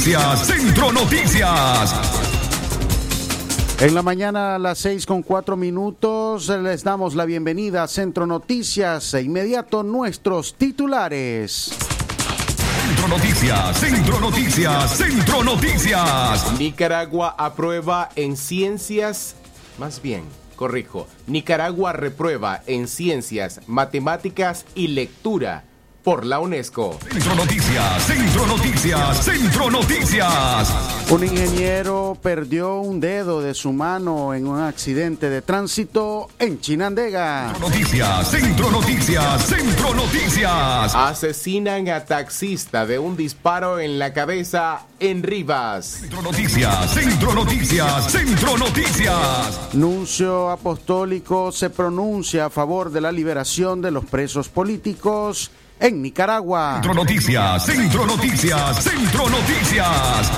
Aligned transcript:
Noticias, 0.00 0.46
Centro 0.46 0.92
Noticias, 0.92 1.90
Centro 1.90 2.12
Noticias. 2.14 3.80
En 3.82 3.94
la 3.94 4.00
mañana 4.00 4.54
a 4.54 4.58
las 4.58 4.78
seis 4.78 5.04
con 5.04 5.22
cuatro 5.22 5.58
minutos 5.58 6.48
les 6.48 6.82
damos 6.82 7.14
la 7.14 7.26
bienvenida 7.26 7.82
a 7.82 7.86
Centro 7.86 8.26
Noticias. 8.26 9.12
E 9.12 9.20
inmediato 9.20 9.82
nuestros 9.82 10.54
titulares. 10.54 11.76
Centro 12.86 13.08
Noticias, 13.08 13.78
Centro 13.78 14.20
Noticias, 14.20 14.96
Centro 14.96 15.44
Noticias. 15.44 16.58
Nicaragua 16.58 17.34
aprueba 17.36 18.08
en 18.16 18.38
ciencias, 18.38 19.36
más 19.78 20.00
bien, 20.00 20.22
corrijo, 20.56 21.08
Nicaragua 21.26 21.92
reprueba 21.92 22.62
en 22.66 22.88
ciencias, 22.88 23.60
matemáticas 23.66 24.64
y 24.74 24.88
lectura 24.88 25.64
por 26.02 26.24
la 26.24 26.40
UNESCO. 26.40 26.98
Centro 27.10 27.34
Noticias, 27.34 28.02
Centro 28.04 28.46
Noticias, 28.46 29.24
Centro 29.24 29.70
Noticias. 29.70 30.74
Un 31.10 31.24
ingeniero 31.24 32.16
perdió 32.22 32.80
un 32.80 33.00
dedo 33.00 33.42
de 33.42 33.54
su 33.54 33.72
mano 33.72 34.32
en 34.32 34.46
un 34.46 34.60
accidente 34.60 35.28
de 35.28 35.42
tránsito 35.42 36.28
en 36.38 36.60
Chinandega. 36.60 37.52
Centro 37.52 37.68
Noticias, 37.68 38.30
Centro 38.30 38.70
Noticias, 38.70 39.46
Centro 39.46 39.94
Noticias. 39.94 40.94
Asesinan 40.94 41.88
a 41.88 42.04
taxista 42.04 42.86
de 42.86 42.98
un 42.98 43.16
disparo 43.16 43.80
en 43.80 43.98
la 43.98 44.12
cabeza 44.12 44.86
en 45.00 45.22
Rivas. 45.22 45.86
Centro 45.86 46.22
Noticias, 46.22 46.90
Centro 46.92 47.34
Noticias, 47.34 48.10
Centro 48.10 48.56
Noticias. 48.56 49.74
Nuncio 49.74 50.50
apostólico 50.50 51.52
se 51.52 51.70
pronuncia 51.70 52.46
a 52.46 52.50
favor 52.50 52.90
de 52.90 53.00
la 53.00 53.12
liberación 53.12 53.82
de 53.82 53.90
los 53.90 54.04
presos 54.04 54.48
políticos 54.48 55.50
en 55.80 56.02
Nicaragua. 56.02 56.74
Centro 56.74 56.94
Noticias, 56.94 57.64
Centro 57.64 58.06
Noticias, 58.06 58.84
Centro 58.84 59.28
Noticias. 59.28 60.30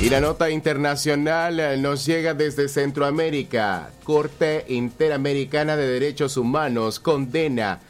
Y 0.00 0.08
la 0.08 0.20
nota 0.20 0.50
internacional 0.50 1.60
eh, 1.60 1.76
nos 1.76 2.04
llega 2.06 2.34
desde 2.34 2.68
Centroamérica. 2.68 3.90
Corte 4.02 4.64
Interamericana 4.68 5.76
de 5.76 5.86
Derechos 5.86 6.36
Humanos 6.36 7.00
condena 7.00 7.80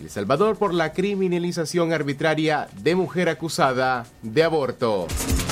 El 0.00 0.10
Salvador 0.10 0.56
por 0.56 0.74
la 0.74 0.92
criminalización 0.92 1.92
arbitraria 1.92 2.68
de 2.82 2.94
mujer 2.94 3.28
acusada 3.28 4.06
de 4.22 4.44
aborto. 4.44 5.08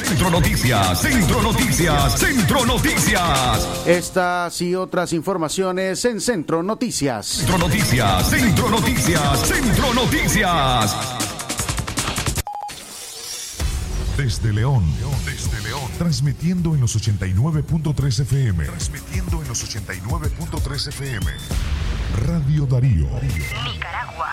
Centro 0.09 0.31
Noticias, 0.31 1.03
Centro 1.03 1.43
Noticias, 1.43 2.19
Centro 2.19 2.65
Noticias. 2.65 3.69
Estas 3.87 4.63
y 4.63 4.75
otras 4.75 5.13
informaciones 5.13 6.03
en 6.07 6.23
Centro 6.23 6.63
Noticias. 6.63 7.27
Centro 7.27 7.59
Noticias, 7.59 8.31
Centro 8.31 8.71
Noticias, 8.71 9.41
Centro 9.47 9.93
Noticias. 9.93 10.97
Desde 14.17 14.55
León, 14.55 14.83
desde 15.27 15.61
León, 15.61 15.91
transmitiendo 15.99 16.75
en 16.75 16.81
los 16.81 16.97
89.3 16.97 18.21
FM. 18.21 18.65
Transmitiendo 18.65 19.43
en 19.43 19.49
los 19.49 19.63
89.3 19.63 20.89
FM. 20.89 21.27
Radio 22.25 22.65
Darío. 22.65 23.09
Nicaragua. 23.21 24.33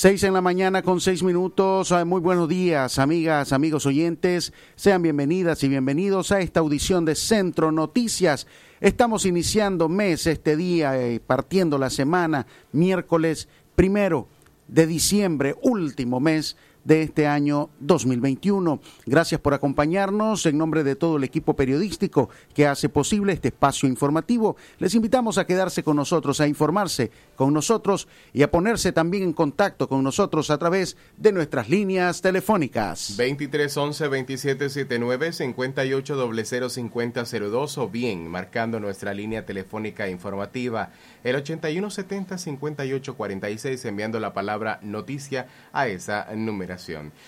Seis 0.00 0.22
en 0.22 0.32
la 0.32 0.40
mañana 0.40 0.80
con 0.80 0.98
seis 0.98 1.22
minutos. 1.22 1.92
Ah, 1.92 2.06
Muy 2.06 2.22
buenos 2.22 2.48
días, 2.48 2.98
amigas, 2.98 3.52
amigos 3.52 3.84
oyentes. 3.84 4.54
Sean 4.74 5.02
bienvenidas 5.02 5.62
y 5.62 5.68
bienvenidos 5.68 6.32
a 6.32 6.40
esta 6.40 6.60
audición 6.60 7.04
de 7.04 7.14
Centro 7.14 7.70
Noticias. 7.70 8.46
Estamos 8.80 9.26
iniciando 9.26 9.90
mes 9.90 10.26
este 10.26 10.56
día, 10.56 10.98
eh, 10.98 11.20
partiendo 11.20 11.76
la 11.76 11.90
semana, 11.90 12.46
miércoles 12.72 13.46
primero 13.76 14.26
de 14.68 14.86
diciembre, 14.86 15.56
último 15.60 16.18
mes 16.18 16.56
de 16.84 17.02
este 17.02 17.26
año 17.26 17.70
2021. 17.80 18.80
Gracias 19.06 19.40
por 19.40 19.54
acompañarnos. 19.54 20.46
En 20.46 20.58
nombre 20.58 20.84
de 20.84 20.94
todo 20.96 21.16
el 21.16 21.24
equipo 21.24 21.56
periodístico 21.56 22.28
que 22.54 22.66
hace 22.66 22.88
posible 22.88 23.32
este 23.32 23.48
espacio 23.48 23.88
informativo, 23.88 24.56
les 24.78 24.94
invitamos 24.94 25.38
a 25.38 25.46
quedarse 25.46 25.82
con 25.82 25.96
nosotros, 25.96 26.40
a 26.40 26.46
informarse 26.46 27.10
con 27.36 27.52
nosotros 27.52 28.08
y 28.32 28.42
a 28.42 28.50
ponerse 28.50 28.92
también 28.92 29.24
en 29.24 29.32
contacto 29.32 29.88
con 29.88 30.02
nosotros 30.02 30.50
a 30.50 30.58
través 30.58 30.96
de 31.16 31.32
nuestras 31.32 31.68
líneas 31.68 32.22
telefónicas. 32.22 33.16
2311 33.16 34.04
2779 34.04 35.32
58005002 35.32 37.78
o 37.78 37.88
bien 37.88 38.28
marcando 38.28 38.78
nuestra 38.80 39.14
línea 39.14 39.46
telefónica 39.46 40.08
informativa 40.08 40.90
el 41.24 41.36
8170 41.36 42.38
5846 42.38 43.84
enviando 43.84 44.20
la 44.20 44.32
palabra 44.32 44.78
noticia 44.82 45.46
a 45.72 45.88
esa 45.88 46.26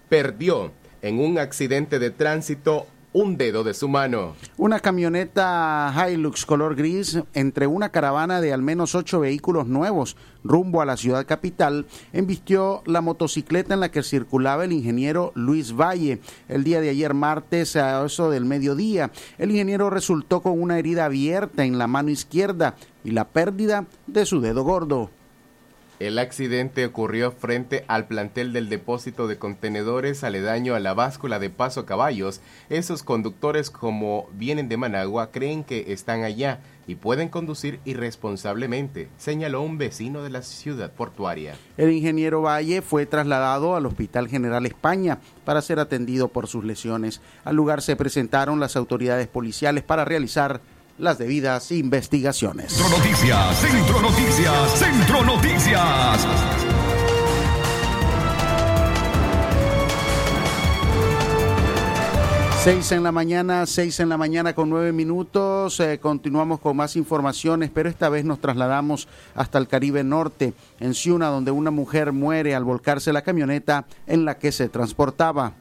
perdió 0.10 0.72
en 1.02 1.20
un 1.20 1.38
accidente 1.38 2.00
de 2.00 2.10
tránsito 2.10 2.88
un 3.16 3.38
dedo 3.38 3.64
de 3.64 3.74
su 3.74 3.88
mano. 3.88 4.36
Una 4.58 4.82
camioneta 4.82 5.94
Hilux 5.96 6.46
color 6.46 6.76
gris 6.76 7.18
entre 7.34 7.66
una 7.66 7.88
caravana 7.88 8.42
de 8.42 8.52
al 8.52 8.62
menos 8.62 8.94
ocho 8.94 9.22
vehículos 9.22 9.68
nuevos 9.68 10.18
rumbo 10.44 10.82
a 10.82 10.86
la 10.86 10.98
ciudad 10.98 11.26
capital 11.26 11.86
embistió 12.12 12.84
la 12.86 13.00
motocicleta 13.00 13.74
en 13.74 13.80
la 13.80 13.90
que 13.90 14.04
circulaba 14.04 14.66
el 14.66 14.74
ingeniero 14.74 15.32
Luis 15.34 15.74
Valle 15.74 16.20
el 16.50 16.66
día 16.66 16.82
de 16.82 16.90
ayer 16.90 17.14
martes 17.14 17.78
a 17.78 18.06
eso 18.06 18.30
del 18.30 18.44
mediodía. 18.44 19.12
El 19.38 19.52
ingeniero 19.52 19.90
resultó 19.90 20.42
con 20.42 20.62
una 20.62 20.78
herida 20.78 21.06
abierta 21.06 21.64
en 21.64 21.78
la 21.78 21.88
mano 21.88 22.10
izquierda 22.10 22.76
y 23.06 23.12
la 23.12 23.30
pérdida 23.30 23.86
de 24.08 24.26
su 24.26 24.42
dedo 24.42 24.66
gordo. 24.66 25.10
El 25.98 26.20
accidente 26.20 26.86
ocurrió 26.86 27.32
frente 27.32 27.86
al 27.88 28.06
plantel 28.08 28.52
del 28.52 28.68
depósito 28.68 29.28
de 29.28 29.38
contenedores 29.38 30.26
aledaño 30.26 30.76
a 30.76 30.82
la 30.82 30.94
báscula 30.94 31.40
de 31.40 31.50
Paso 31.50 31.86
Caballos. 31.86 32.42
Esos 32.70 33.02
conductores, 33.02 33.70
como 33.70 34.28
vienen 34.34 34.68
de 34.68 34.76
Managua, 34.76 35.32
creen 35.32 35.64
que 35.64 35.94
están 35.94 36.24
allá 36.24 36.60
y 36.86 36.96
pueden 36.96 37.30
conducir 37.30 37.80
irresponsablemente, 37.86 39.08
señaló 39.18 39.62
un 39.62 39.78
vecino 39.78 40.22
de 40.22 40.30
la 40.30 40.42
ciudad 40.42 40.92
portuaria. 40.92 41.56
El 41.78 41.92
ingeniero 41.92 42.42
Valle 42.42 42.82
fue 42.82 43.06
trasladado 43.06 43.76
al 43.76 43.86
Hospital 43.86 44.28
General 44.28 44.66
España 44.66 45.20
para 45.46 45.62
ser 45.62 45.80
atendido 45.80 46.28
por 46.28 46.48
sus 46.48 46.66
lesiones. 46.66 47.22
Al 47.46 47.56
lugar 47.56 47.82
se 47.82 47.96
presentaron 47.96 48.60
las 48.60 48.76
autoridades 48.76 49.28
policiales 49.28 49.84
para 49.84 50.04
realizar 50.04 50.60
las 50.98 51.18
debidas 51.18 51.72
investigaciones. 51.72 52.72
Centro 52.72 52.98
Noticias, 52.98 53.58
Centro 53.60 54.02
Noticias, 54.02 54.80
Centro 54.80 55.24
Noticias. 55.24 56.28
Seis 62.64 62.92
en 62.94 63.04
la 63.04 63.12
mañana, 63.12 63.68
seis 63.68 64.00
en 64.00 64.10
la 64.10 64.18
mañana 64.18 64.56
con 64.56 64.72
nueve 64.72 64.92
minutos. 64.92 65.80
Eh, 65.80 66.00
continuamos 66.00 66.60
con 66.60 66.76
más 66.76 66.96
informaciones, 66.96 67.70
pero 67.72 67.90
esta 67.90 68.10
vez 68.10 68.26
nos 68.26 68.40
trasladamos 68.40 69.08
hasta 69.36 69.60
el 69.60 69.68
Caribe 69.68 70.04
Norte, 70.04 70.56
en 70.80 70.96
Ciuna, 70.96 71.28
donde 71.28 71.52
una 71.52 71.70
mujer 71.70 72.12
muere 72.12 72.56
al 72.56 72.64
volcarse 72.64 73.14
la 73.14 73.22
camioneta 73.22 73.86
en 74.08 74.26
la 74.26 74.40
que 74.40 74.52
se 74.52 74.68
transportaba. 74.68 75.54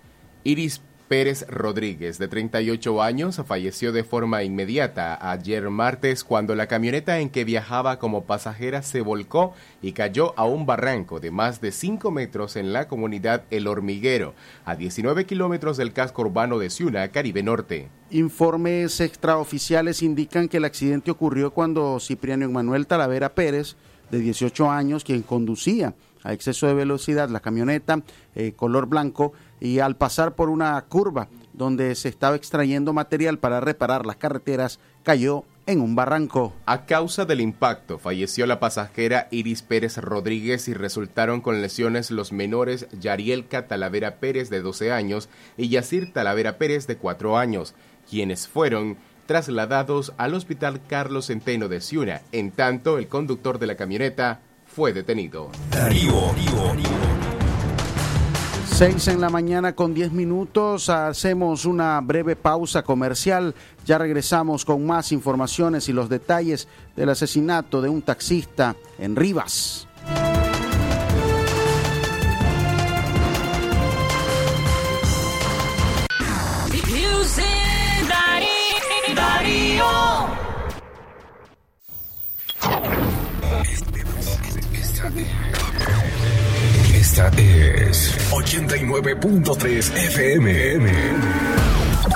Iris 0.44 0.80
Pérez 1.14 1.46
Rodríguez, 1.48 2.18
de 2.18 2.26
38 2.26 3.00
años, 3.00 3.40
falleció 3.46 3.92
de 3.92 4.02
forma 4.02 4.42
inmediata 4.42 5.30
ayer 5.30 5.70
martes 5.70 6.24
cuando 6.24 6.56
la 6.56 6.66
camioneta 6.66 7.20
en 7.20 7.30
que 7.30 7.44
viajaba 7.44 8.00
como 8.00 8.24
pasajera 8.24 8.82
se 8.82 9.00
volcó 9.00 9.54
y 9.80 9.92
cayó 9.92 10.36
a 10.36 10.44
un 10.44 10.66
barranco 10.66 11.20
de 11.20 11.30
más 11.30 11.60
de 11.60 11.70
5 11.70 12.10
metros 12.10 12.56
en 12.56 12.72
la 12.72 12.88
comunidad 12.88 13.44
El 13.52 13.68
Hormiguero, 13.68 14.34
a 14.64 14.74
19 14.74 15.24
kilómetros 15.24 15.76
del 15.76 15.92
casco 15.92 16.22
urbano 16.22 16.58
de 16.58 16.68
Ciuna, 16.68 17.06
Caribe 17.06 17.44
Norte. 17.44 17.90
Informes 18.10 18.98
extraoficiales 18.98 20.02
indican 20.02 20.48
que 20.48 20.56
el 20.56 20.64
accidente 20.64 21.12
ocurrió 21.12 21.52
cuando 21.52 22.00
Cipriano 22.00 22.50
Manuel 22.50 22.88
Talavera 22.88 23.36
Pérez, 23.36 23.76
de 24.10 24.18
18 24.18 24.68
años, 24.68 25.04
quien 25.04 25.22
conducía 25.22 25.94
a 26.24 26.32
exceso 26.32 26.66
de 26.66 26.74
velocidad 26.74 27.28
la 27.28 27.40
camioneta 27.40 28.02
eh, 28.34 28.52
color 28.56 28.86
blanco, 28.86 29.32
y 29.60 29.78
al 29.78 29.96
pasar 29.96 30.34
por 30.34 30.50
una 30.50 30.80
curva 30.82 31.28
donde 31.52 31.94
se 31.94 32.08
estaba 32.08 32.34
extrayendo 32.34 32.92
material 32.92 33.38
para 33.38 33.60
reparar 33.60 34.04
las 34.04 34.16
carreteras, 34.16 34.80
cayó 35.04 35.44
en 35.66 35.80
un 35.80 35.94
barranco. 35.94 36.52
A 36.66 36.84
causa 36.84 37.24
del 37.24 37.40
impacto, 37.40 37.98
falleció 37.98 38.46
la 38.46 38.60
pasajera 38.60 39.28
Iris 39.30 39.62
Pérez 39.62 39.96
Rodríguez 39.98 40.68
y 40.68 40.74
resultaron 40.74 41.40
con 41.40 41.62
lesiones 41.62 42.10
los 42.10 42.32
menores 42.32 42.86
Yarielka 42.98 43.66
Talavera 43.66 44.16
Pérez 44.16 44.50
de 44.50 44.60
12 44.60 44.92
años 44.92 45.28
y 45.56 45.68
Yacir 45.68 46.12
Talavera 46.12 46.58
Pérez 46.58 46.86
de 46.86 46.96
4 46.96 47.38
años, 47.38 47.74
quienes 48.08 48.48
fueron 48.48 48.98
trasladados 49.26 50.12
al 50.18 50.34
Hospital 50.34 50.82
Carlos 50.86 51.26
Centeno 51.26 51.68
de 51.68 51.80
Ciuna. 51.80 52.20
En 52.32 52.50
tanto, 52.50 52.98
el 52.98 53.08
conductor 53.08 53.58
de 53.58 53.66
la 53.66 53.76
camioneta 53.76 54.40
fue 54.74 54.92
detenido. 54.92 55.50
Darío, 55.70 56.34
6 58.66 59.08
en 59.08 59.20
la 59.20 59.30
mañana 59.30 59.72
con 59.76 59.94
10 59.94 60.10
minutos. 60.10 60.88
Hacemos 60.88 61.64
una 61.64 62.00
breve 62.00 62.34
pausa 62.34 62.82
comercial. 62.82 63.54
Ya 63.86 63.98
regresamos 63.98 64.64
con 64.64 64.84
más 64.84 65.12
informaciones 65.12 65.88
y 65.88 65.92
los 65.92 66.08
detalles 66.08 66.66
del 66.96 67.10
asesinato 67.10 67.80
de 67.80 67.88
un 67.88 68.02
taxista 68.02 68.74
en 68.98 69.14
Rivas. 69.14 69.86
Esta 86.92 87.28
es 87.28 88.16
89.3 88.32 89.96
FM. 90.08 90.92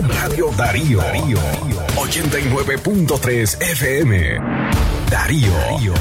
Radio 0.09 0.51
Darío. 0.57 0.99
Darío. 0.99 1.39
89.3 1.97 3.63
FM. 3.63 4.39
Darío. 5.11 5.53
Darío. 5.53 5.95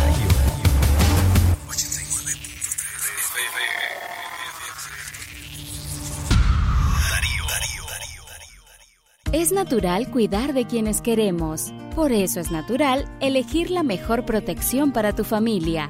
Es 9.33 9.51
natural 9.51 10.09
cuidar 10.09 10.53
de 10.53 10.65
quienes 10.65 11.01
queremos. 11.01 11.71
Por 11.95 12.11
eso 12.11 12.39
es 12.39 12.49
natural 12.49 13.05
elegir 13.19 13.69
la 13.69 13.83
mejor 13.83 14.25
protección 14.25 14.91
para 14.91 15.13
tu 15.13 15.23
familia 15.23 15.89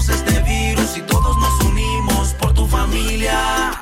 Venceremos 0.00 0.08
este 0.08 0.42
virus 0.42 0.96
y 0.96 1.02
todos 1.02 1.36
nos 1.36 1.60
unimos 1.64 2.34
por 2.34 2.54
tu 2.54 2.66
familia. 2.66 3.72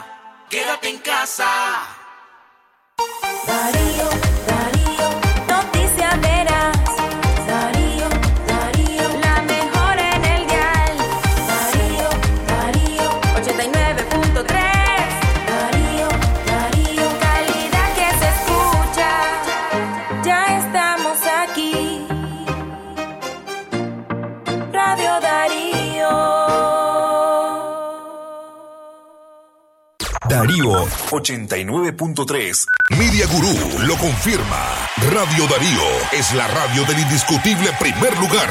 Quédate 0.50 0.88
en 0.88 0.98
casa. 0.98 1.46
Darío, 3.46 4.27
Darío 30.28 30.84
89.3. 31.10 32.66
Media 32.98 33.26
Gurú 33.28 33.86
lo 33.86 33.96
confirma. 33.96 34.62
Radio 35.10 35.46
Darío 35.46 35.80
es 36.12 36.34
la 36.34 36.46
radio 36.48 36.84
del 36.84 36.98
indiscutible 36.98 37.70
primer 37.80 38.14
lugar. 38.18 38.50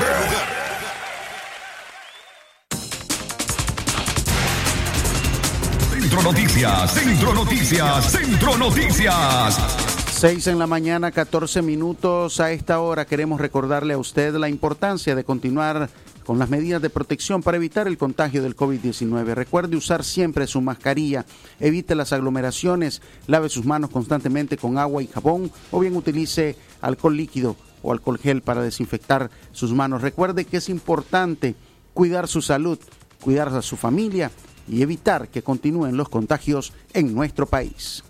Centro 5.91 6.24
Noticias, 6.24 6.93
Centro 6.93 7.34
Noticias, 7.36 8.12
Centro 8.12 8.57
Noticias. 8.57 9.77
6 10.13 10.48
en 10.48 10.57
la 10.57 10.65
mañana, 10.65 11.12
14 11.12 11.62
minutos. 11.62 12.39
A 12.39 12.51
esta 12.51 12.79
hora 12.79 13.05
queremos 13.05 13.39
recordarle 13.39 13.93
a 13.93 14.00
usted 14.00 14.34
la 14.34 14.50
importancia 14.50 15.13
de 15.13 15.24
continuar 15.24 15.91
con 16.27 16.39
las 16.39 16.50
medidas 16.50 16.81
de 16.81 16.89
protección 16.89 17.41
para 17.41 17.55
evitar 17.55 17.88
el 17.88 17.98
contagio 17.98 18.43
del 18.43 18.57
COVID-19. 18.57 19.34
Recuerde 19.34 19.77
usar 19.77 20.03
siempre 20.03 20.46
su 20.46 20.60
mascarilla, 20.60 21.25
evite 21.57 21.96
las 21.96 22.12
aglomeraciones, 22.12 23.01
lave 23.27 23.48
sus 23.48 23.65
manos 23.65 23.91
constantemente 23.91 24.57
con 24.57 24.77
agua 24.77 25.01
y 25.01 25.07
jabón 25.07 25.50
o 25.72 25.79
bien 25.79 25.96
utilice 25.96 26.57
alcohol 26.81 27.15
líquido 27.15 27.55
o 27.81 27.93
alcohol 27.93 28.17
gel 28.17 28.41
para 28.41 28.62
desinfectar 28.62 29.31
sus 29.53 29.72
manos. 29.72 30.01
Recuerde 30.01 30.43
que 30.43 30.57
es 30.57 30.67
importante 30.67 31.55
cuidar 31.93 32.27
su 32.27 32.41
salud, 32.41 32.77
cuidar 33.22 33.48
a 33.48 33.62
su 33.62 33.77
familia 33.77 34.29
y 34.67 34.81
evitar 34.81 35.29
que 35.29 35.43
continúen 35.43 35.96
los 35.96 36.10
contagios 36.10 36.74
en 36.91 37.15
nuestro 37.15 37.46
país. 37.46 38.03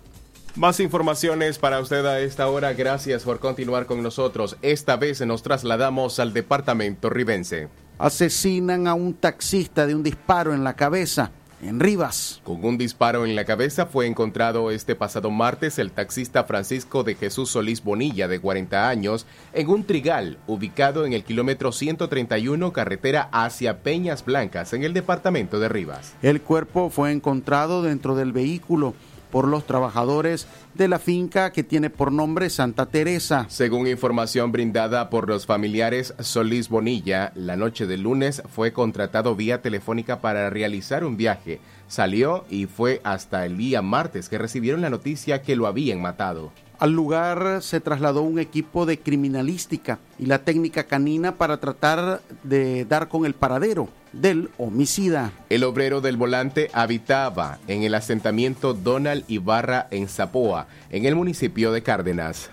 Más 0.56 0.80
informaciones 0.80 1.60
para 1.60 1.78
usted 1.78 2.04
a 2.04 2.18
esta 2.18 2.48
hora. 2.48 2.72
Gracias 2.72 3.22
por 3.22 3.38
continuar 3.38 3.86
con 3.86 4.02
nosotros. 4.02 4.56
Esta 4.60 4.96
vez 4.96 5.24
nos 5.24 5.44
trasladamos 5.44 6.18
al 6.18 6.32
departamento 6.32 7.10
ribense. 7.10 7.68
Asesinan 7.98 8.86
a 8.86 8.94
un 8.94 9.14
taxista 9.14 9.86
de 9.86 9.94
un 9.94 10.04
disparo 10.04 10.54
en 10.54 10.62
la 10.62 10.74
cabeza 10.74 11.32
en 11.62 11.80
Rivas. 11.80 12.40
Con 12.44 12.64
un 12.64 12.78
disparo 12.78 13.24
en 13.26 13.34
la 13.34 13.44
cabeza 13.44 13.86
fue 13.86 14.06
encontrado 14.06 14.70
este 14.70 14.94
pasado 14.94 15.30
martes 15.30 15.78
el 15.78 15.90
taxista 15.90 16.44
Francisco 16.44 17.02
de 17.02 17.14
Jesús 17.14 17.50
Solís 17.50 17.82
Bonilla, 17.82 18.28
de 18.28 18.38
40 18.38 18.88
años, 18.88 19.26
en 19.52 19.68
un 19.68 19.84
trigal 19.84 20.38
ubicado 20.46 21.04
en 21.04 21.12
el 21.12 21.24
kilómetro 21.24 21.72
131 21.72 22.72
carretera 22.72 23.28
hacia 23.32 23.82
Peñas 23.82 24.24
Blancas, 24.24 24.72
en 24.72 24.84
el 24.84 24.94
departamento 24.94 25.58
de 25.58 25.68
Rivas. 25.68 26.14
El 26.22 26.40
cuerpo 26.40 26.90
fue 26.90 27.10
encontrado 27.10 27.82
dentro 27.82 28.14
del 28.14 28.32
vehículo 28.32 28.94
por 29.30 29.48
los 29.48 29.66
trabajadores 29.66 30.46
de 30.74 30.88
la 30.88 30.98
finca 30.98 31.52
que 31.52 31.64
tiene 31.64 31.90
por 31.90 32.12
nombre 32.12 32.50
Santa 32.50 32.86
Teresa. 32.86 33.46
Según 33.48 33.86
información 33.86 34.52
brindada 34.52 35.10
por 35.10 35.28
los 35.28 35.46
familiares, 35.46 36.14
Solís 36.20 36.68
Bonilla, 36.68 37.32
la 37.34 37.56
noche 37.56 37.86
del 37.86 38.02
lunes 38.02 38.42
fue 38.54 38.72
contratado 38.72 39.34
vía 39.34 39.62
telefónica 39.62 40.20
para 40.20 40.50
realizar 40.50 41.04
un 41.04 41.16
viaje. 41.16 41.60
Salió 41.88 42.44
y 42.50 42.66
fue 42.66 43.00
hasta 43.04 43.46
el 43.46 43.56
día 43.56 43.82
martes 43.82 44.28
que 44.28 44.38
recibieron 44.38 44.80
la 44.80 44.90
noticia 44.90 45.42
que 45.42 45.56
lo 45.56 45.66
habían 45.66 46.00
matado. 46.00 46.52
Al 46.78 46.92
lugar 46.92 47.58
se 47.60 47.80
trasladó 47.80 48.22
un 48.22 48.38
equipo 48.38 48.86
de 48.86 49.00
criminalística 49.00 49.98
y 50.16 50.26
la 50.26 50.44
técnica 50.44 50.84
canina 50.84 51.34
para 51.34 51.58
tratar 51.58 52.20
de 52.44 52.84
dar 52.84 53.08
con 53.08 53.26
el 53.26 53.34
paradero 53.34 53.88
del 54.12 54.50
homicida. 54.58 55.32
El 55.48 55.64
obrero 55.64 56.00
del 56.00 56.16
volante 56.16 56.70
habitaba 56.72 57.58
en 57.66 57.82
el 57.82 57.96
asentamiento 57.96 58.74
Donald 58.74 59.24
Ibarra 59.26 59.88
en 59.90 60.06
Zapoa, 60.06 60.68
en 60.90 61.04
el 61.04 61.16
municipio 61.16 61.72
de 61.72 61.82
Cárdenas. 61.82 62.50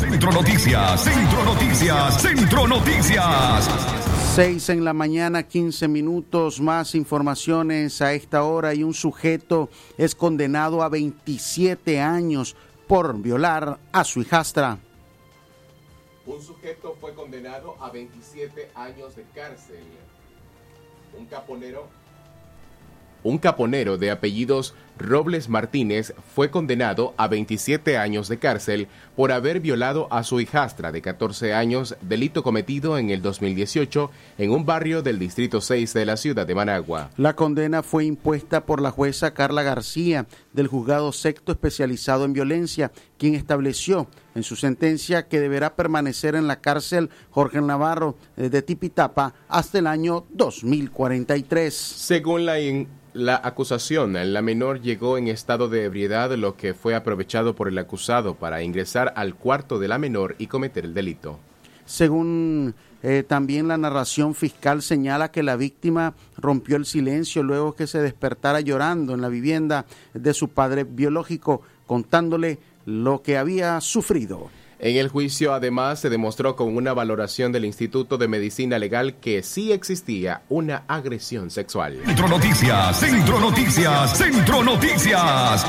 Centro 0.00 0.32
Noticias, 0.32 1.04
Centro 1.04 1.44
Noticias, 1.44 2.22
Centro 2.22 2.66
Noticias. 2.66 4.11
6 4.34 4.70
en 4.70 4.82
la 4.82 4.94
mañana, 4.94 5.42
15 5.42 5.88
minutos 5.88 6.58
más 6.58 6.94
informaciones 6.94 8.00
a 8.00 8.14
esta 8.14 8.44
hora 8.44 8.72
y 8.72 8.82
un 8.82 8.94
sujeto 8.94 9.68
es 9.98 10.14
condenado 10.14 10.82
a 10.82 10.88
27 10.88 12.00
años 12.00 12.56
por 12.88 13.20
violar 13.20 13.78
a 13.92 14.04
su 14.04 14.22
hijastra. 14.22 14.78
Un 16.24 16.40
sujeto 16.40 16.96
fue 16.98 17.12
condenado 17.12 17.76
a 17.78 17.90
27 17.90 18.70
años 18.74 19.16
de 19.16 19.24
cárcel. 19.34 19.84
Un 21.18 21.26
caponero. 21.26 21.88
Un 23.22 23.36
caponero 23.36 23.98
de 23.98 24.10
apellidos 24.10 24.74
Robles 25.02 25.48
Martínez 25.48 26.14
fue 26.34 26.50
condenado 26.50 27.14
a 27.16 27.28
27 27.28 27.98
años 27.98 28.28
de 28.28 28.38
cárcel 28.38 28.88
por 29.16 29.32
haber 29.32 29.60
violado 29.60 30.08
a 30.10 30.22
su 30.22 30.40
hijastra 30.40 30.92
de 30.92 31.02
14 31.02 31.54
años, 31.54 31.96
delito 32.00 32.42
cometido 32.42 32.98
en 32.98 33.10
el 33.10 33.22
2018 33.22 34.10
en 34.38 34.50
un 34.50 34.64
barrio 34.64 35.02
del 35.02 35.18
Distrito 35.18 35.60
6 35.60 35.92
de 35.94 36.06
la 36.06 36.16
ciudad 36.16 36.46
de 36.46 36.54
Managua. 36.54 37.10
La 37.16 37.34
condena 37.34 37.82
fue 37.82 38.04
impuesta 38.04 38.64
por 38.64 38.80
la 38.80 38.90
jueza 38.90 39.34
Carla 39.34 39.62
García 39.62 40.26
del 40.52 40.68
juzgado 40.68 41.12
sexto 41.12 41.52
especializado 41.52 42.24
en 42.24 42.32
violencia, 42.32 42.92
quien 43.18 43.34
estableció 43.34 44.08
en 44.34 44.42
su 44.42 44.56
sentencia 44.56 45.28
que 45.28 45.40
deberá 45.40 45.76
permanecer 45.76 46.34
en 46.34 46.46
la 46.46 46.60
cárcel 46.60 47.10
Jorge 47.30 47.60
Navarro 47.60 48.16
eh, 48.36 48.48
de 48.48 48.62
Tipitapa 48.62 49.34
hasta 49.48 49.78
el 49.78 49.86
año 49.86 50.24
2043. 50.30 51.74
Según 51.74 52.46
la, 52.46 53.40
acusación, 53.42 54.14
la 54.32 54.42
menor 54.42 54.80
llegó 54.80 54.91
en 54.92 55.28
estado 55.28 55.68
de 55.68 55.84
ebriedad, 55.84 56.30
lo 56.36 56.56
que 56.56 56.74
fue 56.74 56.94
aprovechado 56.94 57.54
por 57.54 57.68
el 57.68 57.78
acusado 57.78 58.34
para 58.34 58.62
ingresar 58.62 59.12
al 59.16 59.34
cuarto 59.34 59.78
de 59.78 59.88
la 59.88 59.98
menor 59.98 60.34
y 60.38 60.48
cometer 60.48 60.84
el 60.84 60.94
delito. 60.94 61.38
Según 61.86 62.74
eh, 63.02 63.24
también 63.26 63.68
la 63.68 63.78
narración 63.78 64.34
fiscal 64.34 64.82
señala 64.82 65.30
que 65.30 65.42
la 65.42 65.56
víctima 65.56 66.14
rompió 66.36 66.76
el 66.76 66.86
silencio 66.86 67.42
luego 67.42 67.74
que 67.74 67.86
se 67.86 68.00
despertara 68.00 68.60
llorando 68.60 69.14
en 69.14 69.22
la 69.22 69.28
vivienda 69.28 69.86
de 70.14 70.34
su 70.34 70.48
padre 70.48 70.84
biológico, 70.84 71.62
contándole 71.86 72.58
lo 72.84 73.22
que 73.22 73.38
había 73.38 73.80
sufrido. 73.80 74.50
En 74.84 74.96
el 74.96 75.06
juicio, 75.06 75.54
además, 75.54 76.00
se 76.00 76.10
demostró 76.10 76.56
con 76.56 76.74
una 76.76 76.92
valoración 76.92 77.52
del 77.52 77.64
Instituto 77.64 78.18
de 78.18 78.26
Medicina 78.26 78.80
Legal 78.80 79.14
que 79.20 79.44
sí 79.44 79.70
existía 79.70 80.42
una 80.48 80.82
agresión 80.88 81.52
sexual. 81.52 82.00
Centro 82.04 82.26
Noticias, 82.26 82.98
Centro 82.98 83.38
Noticias, 83.38 84.18
Centro 84.18 84.64
Noticias. 84.64 85.64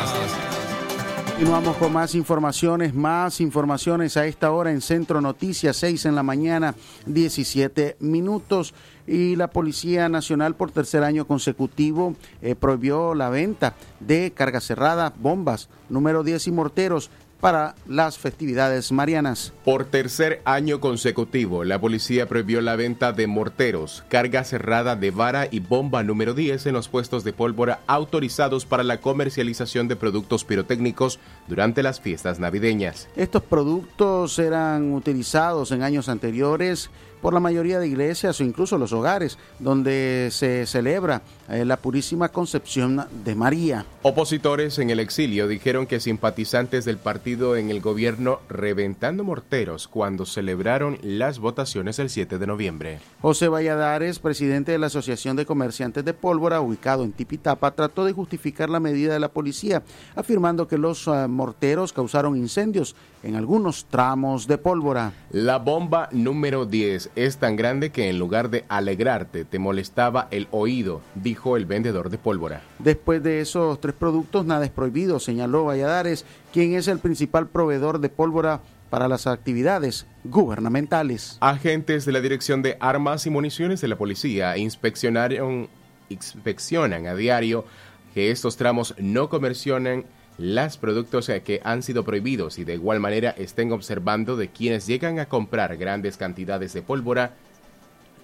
Continuamos 1.27 1.77
con 1.77 1.93
más 1.93 2.15
informaciones, 2.15 2.95
más 2.95 3.39
informaciones 3.39 4.17
a 4.17 4.25
esta 4.25 4.51
hora 4.51 4.71
en 4.71 4.81
Centro 4.81 5.21
Noticias, 5.21 5.77
6 5.77 6.05
en 6.07 6.15
la 6.15 6.23
mañana, 6.23 6.73
17 7.05 7.97
minutos. 7.99 8.73
Y 9.05 9.35
la 9.35 9.49
Policía 9.49 10.09
Nacional 10.09 10.55
por 10.55 10.71
tercer 10.71 11.03
año 11.03 11.27
consecutivo 11.27 12.15
eh, 12.41 12.55
prohibió 12.55 13.13
la 13.13 13.29
venta 13.29 13.75
de 13.99 14.31
carga 14.31 14.59
cerrada, 14.59 15.13
bombas, 15.15 15.69
número 15.89 16.23
10 16.23 16.47
y 16.47 16.51
morteros 16.51 17.11
para 17.43 17.75
las 17.89 18.17
festividades 18.17 18.93
marianas. 18.93 19.51
Por 19.65 19.83
tercer 19.83 20.41
año 20.45 20.79
consecutivo, 20.79 21.65
la 21.65 21.77
policía 21.77 22.25
prohibió 22.25 22.61
la 22.61 22.77
venta 22.77 23.11
de 23.11 23.27
morteros, 23.27 24.05
carga 24.07 24.45
cerrada 24.45 24.95
de 24.95 25.11
vara 25.11 25.49
y 25.51 25.59
bomba 25.59 26.03
número 26.03 26.33
10 26.33 26.67
en 26.67 26.73
los 26.73 26.87
puestos 26.87 27.25
de 27.25 27.33
pólvora 27.33 27.81
autorizados 27.85 28.65
para 28.65 28.85
la 28.85 29.01
comercialización 29.01 29.89
de 29.89 29.97
productos 29.97 30.45
pirotécnicos 30.45 31.19
durante 31.49 31.83
las 31.83 31.99
fiestas 31.99 32.39
navideñas. 32.39 33.09
Estos 33.17 33.43
productos 33.43 34.39
eran 34.39 34.93
utilizados 34.93 35.73
en 35.73 35.83
años 35.83 36.07
anteriores 36.07 36.91
por 37.23 37.33
la 37.33 37.39
mayoría 37.39 37.79
de 37.79 37.87
iglesias 37.87 38.41
o 38.41 38.43
incluso 38.43 38.77
los 38.77 38.91
hogares 38.91 39.39
donde 39.57 40.27
se 40.29 40.65
celebra 40.65 41.21
eh, 41.49 41.63
la 41.63 41.77
purísima 41.77 42.27
concepción 42.27 43.01
de 43.23 43.33
María. 43.33 43.85
Opositores 44.01 44.77
en 44.77 44.89
el 44.89 44.99
exilio 44.99 45.47
dijeron 45.47 45.87
que 45.87 46.01
simpatizantes 46.01 46.83
del 46.83 46.97
partido 46.97 47.55
en 47.55 47.69
el 47.69 47.79
gobierno 47.79 48.41
reventando 48.49 49.23
morteros 49.23 49.87
cuando 49.87 50.25
celebraron 50.25 50.99
las 51.01 51.39
votaciones 51.39 51.97
el 51.97 52.09
7 52.09 52.37
de 52.37 52.45
noviembre. 52.45 52.99
José 53.21 53.47
Valladares, 53.47 54.19
presidente 54.19 54.73
de 54.73 54.79
la 54.79 54.87
Asociación 54.87 55.37
de 55.37 55.45
Comerciantes 55.45 56.03
de 56.03 56.13
Pólvora, 56.13 56.59
ubicado 56.59 57.05
en 57.05 57.13
Tipitapa, 57.13 57.71
trató 57.71 58.03
de 58.03 58.11
justificar 58.11 58.69
la 58.69 58.81
medida 58.81 59.13
de 59.13 59.21
la 59.21 59.29
policía, 59.29 59.81
afirmando 60.13 60.67
que 60.67 60.77
los 60.77 61.07
uh, 61.07 61.29
morteros 61.29 61.93
causaron 61.93 62.35
incendios 62.35 62.97
en 63.23 63.35
algunos 63.35 63.85
tramos 63.85 64.47
de 64.47 64.57
pólvora. 64.57 65.13
La 65.31 65.57
bomba 65.57 66.09
número 66.11 66.65
10 66.65 67.11
es 67.15 67.37
tan 67.37 67.55
grande 67.55 67.91
que 67.91 68.09
en 68.09 68.19
lugar 68.19 68.49
de 68.49 68.65
alegrarte 68.69 69.45
te 69.45 69.59
molestaba 69.59 70.27
el 70.31 70.47
oído, 70.51 71.01
dijo 71.15 71.57
el 71.57 71.65
vendedor 71.65 72.09
de 72.09 72.17
pólvora. 72.17 72.61
Después 72.79 73.23
de 73.23 73.41
esos 73.41 73.79
tres 73.79 73.95
productos, 73.95 74.45
nada 74.45 74.65
es 74.65 74.71
prohibido, 74.71 75.19
señaló 75.19 75.65
Valladares, 75.65 76.25
quien 76.51 76.73
es 76.73 76.87
el 76.87 76.99
principal 76.99 77.47
proveedor 77.47 77.99
de 77.99 78.09
pólvora 78.09 78.61
para 78.89 79.07
las 79.07 79.25
actividades 79.25 80.05
gubernamentales. 80.23 81.37
Agentes 81.39 82.05
de 82.05 82.11
la 82.11 82.21
Dirección 82.21 82.61
de 82.61 82.77
Armas 82.79 83.25
y 83.25 83.29
Municiones 83.29 83.81
de 83.81 83.87
la 83.87 83.97
Policía 83.97 84.55
inspeccionaron, 84.57 85.67
inspeccionan 86.09 87.07
a 87.07 87.15
diario 87.15 87.65
que 88.13 88.29
estos 88.29 88.55
tramos 88.55 88.93
no 88.99 89.29
comercionan 89.29 90.05
los 90.37 90.77
productos 90.77 91.31
que 91.43 91.61
han 91.63 91.83
sido 91.83 92.03
prohibidos 92.03 92.57
y 92.57 92.63
de 92.63 92.73
igual 92.73 92.99
manera 92.99 93.31
estén 93.31 93.71
observando 93.71 94.35
de 94.35 94.49
quienes 94.49 94.87
llegan 94.87 95.19
a 95.19 95.27
comprar 95.27 95.77
grandes 95.77 96.17
cantidades 96.17 96.73
de 96.73 96.81
pólvora 96.81 97.33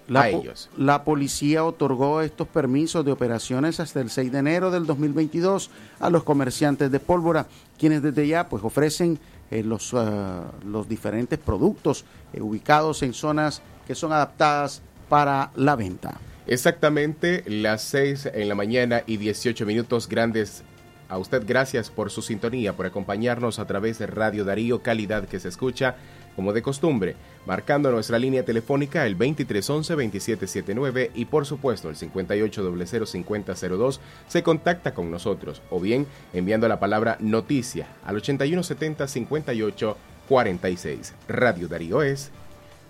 La, 0.08 0.22
a 0.22 0.28
ellos. 0.30 0.68
la 0.76 1.04
policía 1.04 1.64
otorgó 1.64 2.20
estos 2.20 2.48
permisos 2.48 3.04
de 3.04 3.12
operaciones 3.12 3.78
hasta 3.78 4.00
el 4.00 4.10
6 4.10 4.32
de 4.32 4.38
enero 4.38 4.70
del 4.70 4.86
2022 4.86 5.70
a 6.00 6.10
los 6.10 6.24
comerciantes 6.24 6.90
de 6.90 6.98
pólvora, 6.98 7.46
quienes 7.78 8.02
desde 8.02 8.26
ya 8.26 8.48
pues 8.48 8.64
ofrecen 8.64 9.18
eh, 9.50 9.62
los, 9.62 9.94
ah, 9.94 10.50
los 10.64 10.88
diferentes 10.88 11.38
productos 11.38 12.04
eh, 12.32 12.40
ubicados 12.40 13.02
en 13.02 13.14
zonas 13.14 13.62
que 13.86 13.94
son 13.94 14.12
adaptadas 14.12 14.82
para 15.08 15.50
la 15.56 15.76
venta. 15.76 16.20
Exactamente 16.46 17.44
las 17.46 17.82
6 17.82 18.30
en 18.34 18.48
la 18.48 18.54
mañana 18.54 19.02
y 19.06 19.16
18 19.16 19.66
minutos 19.66 20.08
grandes. 20.08 20.64
A 21.10 21.18
usted 21.18 21.42
gracias 21.44 21.90
por 21.90 22.10
su 22.10 22.22
sintonía, 22.22 22.72
por 22.72 22.86
acompañarnos 22.86 23.58
a 23.58 23.66
través 23.66 23.98
de 23.98 24.06
Radio 24.06 24.44
Darío, 24.44 24.80
calidad 24.80 25.26
que 25.26 25.40
se 25.40 25.48
escucha 25.48 25.96
como 26.36 26.52
de 26.52 26.62
costumbre, 26.62 27.16
marcando 27.46 27.90
nuestra 27.90 28.16
línea 28.18 28.44
telefónica 28.44 29.06
el 29.06 29.18
2311-2779 29.18 31.10
y 31.14 31.24
por 31.24 31.46
supuesto 31.46 31.90
el 31.90 31.96
5800-5002 31.96 33.98
se 34.28 34.44
contacta 34.44 34.94
con 34.94 35.10
nosotros 35.10 35.62
o 35.68 35.80
bien 35.80 36.06
enviando 36.32 36.68
la 36.68 36.78
palabra 36.78 37.16
noticia 37.18 37.88
al 38.04 38.22
8170-5846. 38.22 41.10
Radio 41.26 41.66
Darío 41.66 42.02
es 42.02 42.30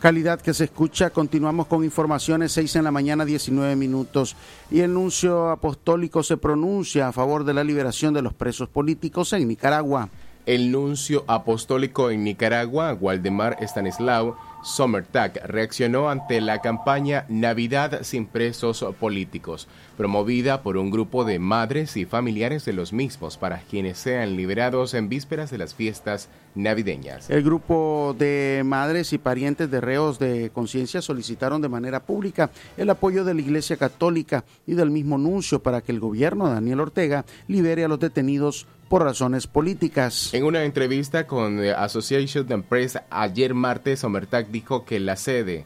calidad 0.00 0.40
que 0.40 0.52
se 0.52 0.64
escucha. 0.64 1.10
Continuamos 1.10 1.68
con 1.68 1.84
informaciones, 1.84 2.50
6 2.52 2.76
en 2.76 2.84
la 2.84 2.90
mañana, 2.90 3.24
19 3.24 3.76
minutos. 3.76 4.34
Y 4.70 4.80
el 4.80 4.94
nuncio 4.94 5.50
apostólico 5.50 6.24
se 6.24 6.36
pronuncia 6.36 7.06
a 7.06 7.12
favor 7.12 7.44
de 7.44 7.54
la 7.54 7.62
liberación 7.62 8.12
de 8.12 8.22
los 8.22 8.34
presos 8.34 8.68
políticos 8.68 9.32
en 9.32 9.46
Nicaragua. 9.46 10.08
El 10.46 10.72
nuncio 10.72 11.24
apostólico 11.28 12.10
en 12.10 12.24
Nicaragua, 12.24 12.94
Waldemar 12.94 13.58
Stanislao 13.60 14.36
Sommertag, 14.62 15.40
reaccionó 15.46 16.10
ante 16.10 16.40
la 16.40 16.60
campaña 16.60 17.24
Navidad 17.28 18.00
sin 18.02 18.26
presos 18.26 18.84
políticos, 19.00 19.68
promovida 19.96 20.62
por 20.62 20.76
un 20.76 20.90
grupo 20.90 21.24
de 21.24 21.38
madres 21.38 21.96
y 21.96 22.04
familiares 22.04 22.64
de 22.64 22.72
los 22.72 22.92
mismos 22.92 23.38
para 23.38 23.60
quienes 23.60 23.98
sean 23.98 24.36
liberados 24.36 24.94
en 24.94 25.08
vísperas 25.08 25.50
de 25.50 25.58
las 25.58 25.74
fiestas 25.74 26.28
navideñas. 26.54 27.30
El 27.30 27.42
grupo 27.42 28.14
de 28.18 28.62
madres 28.64 29.12
y 29.12 29.18
parientes 29.18 29.70
de 29.70 29.80
reos 29.80 30.18
de 30.18 30.50
conciencia 30.52 31.00
solicitaron 31.00 31.62
de 31.62 31.68
manera 31.68 32.00
pública 32.00 32.50
el 32.76 32.90
apoyo 32.90 33.24
de 33.24 33.34
la 33.34 33.40
Iglesia 33.40 33.76
Católica 33.76 34.44
y 34.66 34.74
del 34.74 34.90
mismo 34.90 35.16
nuncio 35.16 35.62
para 35.62 35.80
que 35.80 35.92
el 35.92 36.00
gobierno 36.00 36.48
de 36.48 36.54
Daniel 36.54 36.80
Ortega 36.80 37.24
libere 37.48 37.84
a 37.84 37.88
los 37.88 38.00
detenidos 38.00 38.66
por 38.90 39.04
razones 39.04 39.46
políticas. 39.46 40.34
En 40.34 40.42
una 40.42 40.64
entrevista 40.64 41.28
con 41.28 41.64
Association 41.64 42.64
Press 42.64 42.98
ayer 43.08 43.54
martes, 43.54 44.02
Omertag 44.02 44.48
dijo 44.48 44.84
que 44.84 44.98
la 44.98 45.14
sede 45.14 45.64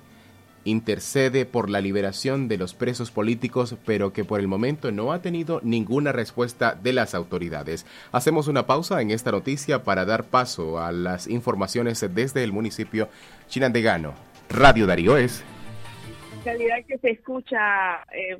intercede 0.64 1.46
por 1.46 1.70
la 1.70 1.80
liberación 1.80 2.48
de 2.48 2.58
los 2.58 2.74
presos 2.74 3.10
políticos, 3.10 3.76
pero 3.86 4.12
que 4.12 4.24
por 4.24 4.40
el 4.40 4.46
momento 4.46 4.92
no 4.92 5.10
ha 5.10 5.22
tenido 5.22 5.60
ninguna 5.62 6.12
respuesta 6.12 6.74
de 6.74 6.92
las 6.92 7.14
autoridades. 7.14 7.86
Hacemos 8.12 8.46
una 8.46 8.66
pausa 8.66 9.00
en 9.00 9.10
esta 9.10 9.32
noticia 9.32 9.84
para 9.84 10.04
dar 10.04 10.24
paso 10.24 10.78
a 10.78 10.92
las 10.92 11.26
informaciones 11.26 12.06
desde 12.14 12.44
el 12.44 12.52
municipio 12.52 13.08
chinandegano. 13.48 14.12
Radio 14.50 14.86
Darío 14.86 15.16
es. 15.16 15.42
Calidad 16.44 16.84
que 16.86 16.98
se 16.98 17.12
escucha. 17.12 18.02
Eh, 18.12 18.38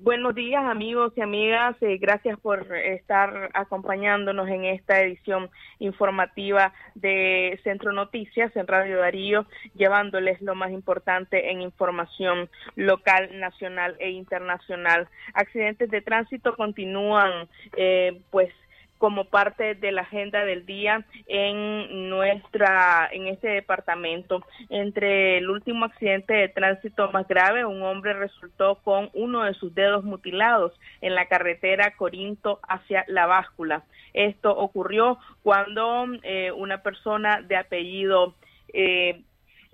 Buenos 0.00 0.36
días 0.36 0.62
amigos 0.64 1.12
y 1.16 1.22
amigas, 1.22 1.74
eh, 1.80 1.98
gracias 1.98 2.38
por 2.38 2.72
estar 2.76 3.50
acompañándonos 3.52 4.48
en 4.48 4.64
esta 4.64 5.00
edición 5.00 5.50
informativa 5.80 6.72
de 6.94 7.58
Centro 7.64 7.90
Noticias 7.90 8.54
en 8.54 8.68
Radio 8.68 8.98
Darío, 8.98 9.44
llevándoles 9.74 10.40
lo 10.40 10.54
más 10.54 10.70
importante 10.70 11.50
en 11.50 11.62
información 11.62 12.48
local, 12.76 13.40
nacional 13.40 13.96
e 13.98 14.10
internacional. 14.10 15.08
Accidentes 15.34 15.90
de 15.90 16.00
tránsito 16.00 16.54
continúan 16.54 17.48
eh, 17.76 18.20
pues 18.30 18.52
como 18.98 19.24
parte 19.24 19.74
de 19.74 19.92
la 19.92 20.02
agenda 20.02 20.44
del 20.44 20.66
día 20.66 21.04
en 21.26 22.10
nuestra 22.10 23.08
en 23.10 23.28
este 23.28 23.48
departamento. 23.48 24.44
Entre 24.68 25.38
el 25.38 25.48
último 25.48 25.86
accidente 25.86 26.34
de 26.34 26.48
tránsito 26.48 27.10
más 27.12 27.26
grave, 27.26 27.64
un 27.64 27.82
hombre 27.82 28.12
resultó 28.12 28.76
con 28.82 29.10
uno 29.14 29.44
de 29.44 29.54
sus 29.54 29.74
dedos 29.74 30.04
mutilados 30.04 30.72
en 31.00 31.14
la 31.14 31.26
carretera 31.26 31.94
Corinto 31.96 32.60
hacia 32.68 33.04
la 33.08 33.26
báscula. 33.26 33.84
Esto 34.12 34.56
ocurrió 34.56 35.18
cuando 35.42 36.06
eh, 36.22 36.52
una 36.52 36.82
persona 36.82 37.40
de 37.42 37.56
apellido 37.56 38.34
eh, 38.72 39.22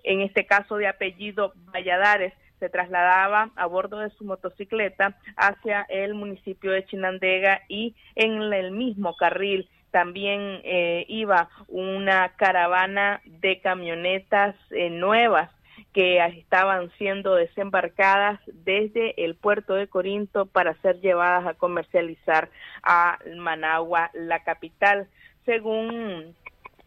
en 0.04 0.20
este 0.20 0.46
caso 0.46 0.76
de 0.76 0.86
apellido 0.86 1.54
Valladares, 1.72 2.34
se 2.60 2.68
trasladaba 2.68 3.50
a 3.56 3.66
bordo 3.66 3.98
de 3.98 4.10
su 4.10 4.24
motocicleta 4.24 5.16
hacia 5.36 5.82
el 5.88 6.14
municipio 6.14 6.72
de 6.72 6.84
Chinandega 6.86 7.62
y 7.68 7.94
en 8.14 8.52
el 8.52 8.70
mismo 8.70 9.16
carril 9.16 9.68
también 9.90 10.60
eh, 10.64 11.04
iba 11.08 11.48
una 11.68 12.30
caravana 12.30 13.20
de 13.24 13.60
camionetas 13.60 14.56
eh, 14.70 14.90
nuevas 14.90 15.50
que 15.92 16.18
estaban 16.18 16.90
siendo 16.98 17.36
desembarcadas 17.36 18.40
desde 18.46 19.24
el 19.24 19.36
puerto 19.36 19.74
de 19.74 19.86
Corinto 19.86 20.46
para 20.46 20.74
ser 20.82 21.00
llevadas 21.00 21.46
a 21.46 21.54
comercializar 21.54 22.50
a 22.82 23.18
Managua, 23.36 24.10
la 24.14 24.42
capital. 24.42 25.06
Según 25.44 26.34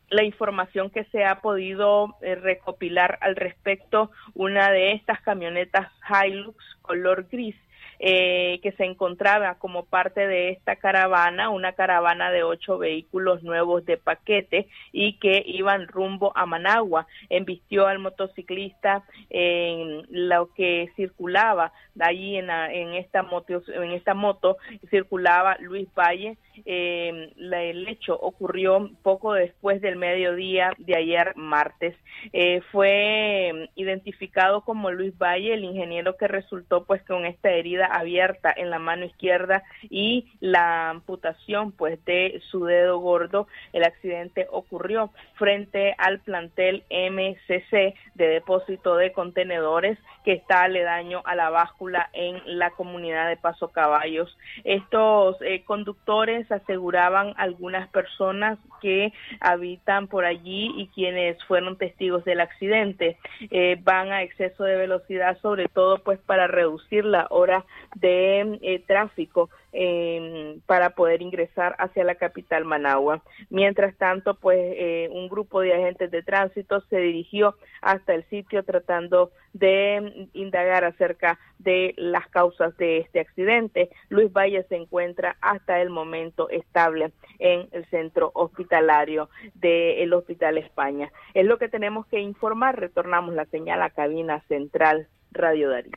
la 0.10 0.24
información 0.24 0.90
que 0.90 1.04
se 1.06 1.26
ha 1.26 1.42
podido 1.42 2.16
eh, 2.22 2.36
recopilar 2.36 3.18
al 3.22 3.36
respecto, 3.36 4.12
una 4.34 4.72
de 4.72 4.94
estas 4.94 5.22
camionetas 5.22 5.92
Hilux 6.10 6.56
color 6.82 7.28
gris 7.30 7.56
eh, 8.00 8.60
que 8.62 8.74
se 8.74 8.86
encontraba 8.86 9.56
como 9.56 9.86
parte 9.86 10.28
de 10.28 10.50
esta 10.50 10.76
caravana, 10.76 11.50
una 11.50 11.74
caravana 11.74 12.30
de 12.30 12.44
ocho 12.44 12.78
vehículos 12.78 13.42
nuevos 13.42 13.86
de 13.86 13.98
paquete 13.98 14.68
y 14.92 15.14
que 15.14 15.44
iban 15.48 15.88
rumbo 15.88 16.32
a 16.36 16.46
Managua. 16.46 17.08
Embistió 17.30 17.88
al 17.88 17.98
motociclista 17.98 19.04
en 19.32 20.06
lo 20.10 20.54
que 20.54 20.92
circulaba 20.96 21.74
allí 22.00 22.38
en, 22.38 22.52
en, 22.52 22.94
esta 22.94 23.24
moto, 23.24 23.64
en 23.68 23.92
esta 23.92 24.14
moto 24.14 24.58
circulaba 24.92 25.58
Luis 25.60 25.88
Valle. 25.98 26.38
Eh, 26.66 27.34
el 27.38 27.88
hecho 27.88 28.18
ocurrió 28.20 28.90
poco 29.04 29.34
después 29.34 29.82
del 29.82 29.96
mediodía 29.96 30.74
de 30.78 30.96
ayer 30.96 31.34
martes. 31.36 31.96
Eh, 32.34 32.62
fue 32.72 33.70
identificado 33.76 34.62
como 34.62 34.92
Luis 34.92 35.18
Valle, 35.18 35.54
el 35.54 35.64
ingeniero 35.64 36.18
que 36.18 36.28
resultó 36.28 36.86
pues 36.86 37.04
con 37.04 37.26
esta 37.26 37.50
herida 37.50 37.86
abierta 37.86 38.54
en 38.56 38.70
la 38.70 38.80
mano 38.80 39.06
izquierda 39.06 39.64
y 39.90 40.32
la 40.40 40.90
amputación 40.90 41.72
pues 41.72 42.04
de 42.06 42.42
su 42.50 42.66
dedo 42.66 43.00
gordo. 43.00 43.48
El 43.74 43.84
accidente 43.84 44.48
ocurrió 44.52 45.12
frente 45.36 45.96
al 45.98 46.20
plantel 46.20 46.84
MCC 46.90 47.96
de 48.16 48.28
depósito 48.28 48.96
de 48.96 49.12
contenedores 49.12 49.98
que 50.24 50.34
está 50.34 50.64
aledaño 50.64 51.22
a 51.26 51.36
la 51.36 51.50
báscula 51.50 52.10
en 52.14 52.42
la 52.60 52.72
comunidad 52.72 53.28
de 53.28 53.38
Paso 53.38 53.70
Caballos. 53.70 54.38
Estos 54.64 55.38
eh, 55.42 55.64
conductores 55.64 56.47
aseguraban 56.52 57.34
algunas 57.38 57.90
personas 57.90 58.58
que 58.82 59.14
habitan 59.40 60.08
por 60.08 60.26
allí 60.26 60.72
y 60.78 60.88
quienes 60.88 61.42
fueron 61.46 61.78
testigos 61.78 62.24
del 62.26 62.42
accidente. 62.42 63.18
Eh, 63.52 63.78
van 63.84 64.12
a 64.12 64.24
exceso 64.24 64.64
de 64.64 64.78
velocidad 64.78 65.38
sobre 65.42 65.68
todo 65.68 66.00
pues 66.04 66.20
para 66.20 66.48
reducir 66.48 67.06
la 67.06 67.28
hora 67.30 67.66
de 67.96 68.60
eh, 68.62 68.84
tráfico 68.88 69.50
eh, 69.80 70.58
para 70.66 70.90
poder 70.90 71.22
ingresar 71.22 71.76
hacia 71.78 72.04
la 72.04 72.16
capital 72.16 72.66
Managua. 72.66 73.22
Mientras 73.52 73.96
tanto, 73.96 74.34
pues 74.34 74.58
eh, 74.60 75.08
un 75.12 75.30
grupo 75.30 75.62
de 75.62 75.76
agentes 75.76 76.10
de 76.10 76.24
tránsito 76.24 76.82
se 76.90 76.98
dirigió 76.98 77.56
hasta 77.82 78.16
el 78.16 78.24
sitio 78.24 78.64
tratando 78.64 79.30
de 79.54 80.30
indagar 80.34 80.84
acerca 80.84 81.38
de 81.60 81.94
las 81.96 82.28
causas 82.30 82.76
de 82.78 82.98
este 82.98 83.20
accidente. 83.20 83.92
Luis 84.10 84.34
Valle 84.34 84.64
se 84.64 84.78
encuentra 84.78 85.38
hasta 85.42 85.80
el 85.80 85.92
momento 85.92 86.50
estable 86.50 87.12
en 87.38 87.68
el 87.72 87.86
centro 87.92 88.32
hospitalario 88.34 89.30
del 89.54 90.12
Hospital 90.12 90.58
España. 90.58 91.12
Es 91.36 91.46
lo 91.46 91.60
que 91.60 91.70
tenemos 91.70 92.08
que 92.08 92.20
informar. 92.20 92.80
Retornamos 92.80 93.36
la 93.36 93.46
señal 93.46 93.84
a 93.84 93.92
cabina 93.92 94.42
central 94.48 95.08
Radio 95.32 95.70
Darío. 95.70 95.94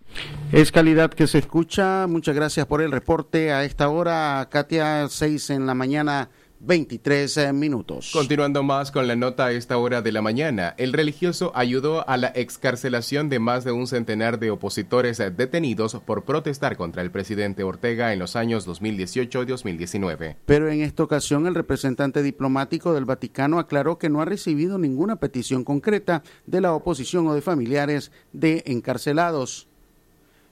Es 0.52 0.72
calidad 0.72 1.10
que 1.10 1.28
se 1.28 1.38
escucha. 1.38 2.08
Muchas 2.08 2.34
gracias 2.34 2.66
por 2.66 2.82
el 2.82 2.90
reporte. 2.90 3.52
A 3.52 3.62
esta 3.62 3.88
hora, 3.88 4.48
Katia, 4.50 5.06
6 5.08 5.50
en 5.50 5.64
la 5.64 5.74
mañana. 5.74 6.28
23 6.62 7.36
eh, 7.36 7.52
minutos. 7.54 8.10
Continuando 8.12 8.62
más 8.62 8.90
con 8.90 9.08
la 9.08 9.16
nota 9.16 9.46
a 9.46 9.52
esta 9.52 9.78
hora 9.78 10.02
de 10.02 10.12
la 10.12 10.20
mañana, 10.20 10.74
el 10.76 10.92
religioso 10.92 11.52
ayudó 11.54 12.06
a 12.06 12.18
la 12.18 12.32
excarcelación 12.34 13.30
de 13.30 13.38
más 13.38 13.64
de 13.64 13.72
un 13.72 13.86
centenar 13.86 14.38
de 14.38 14.50
opositores 14.50 15.16
detenidos 15.18 15.94
por 16.04 16.24
protestar 16.24 16.76
contra 16.76 17.00
el 17.00 17.10
presidente 17.10 17.62
Ortega 17.62 18.12
en 18.12 18.18
los 18.18 18.36
años 18.36 18.66
2018 18.66 19.42
y 19.42 19.46
2019. 19.46 20.36
Pero 20.44 20.68
en 20.68 20.82
esta 20.82 21.02
ocasión 21.02 21.46
el 21.46 21.54
representante 21.54 22.22
diplomático 22.22 22.92
del 22.92 23.06
Vaticano 23.06 23.58
aclaró 23.58 23.96
que 23.98 24.10
no 24.10 24.20
ha 24.20 24.26
recibido 24.26 24.76
ninguna 24.78 25.16
petición 25.16 25.64
concreta 25.64 26.22
de 26.44 26.60
la 26.60 26.74
oposición 26.74 27.26
o 27.28 27.34
de 27.34 27.40
familiares 27.40 28.12
de 28.32 28.64
encarcelados. 28.66 29.69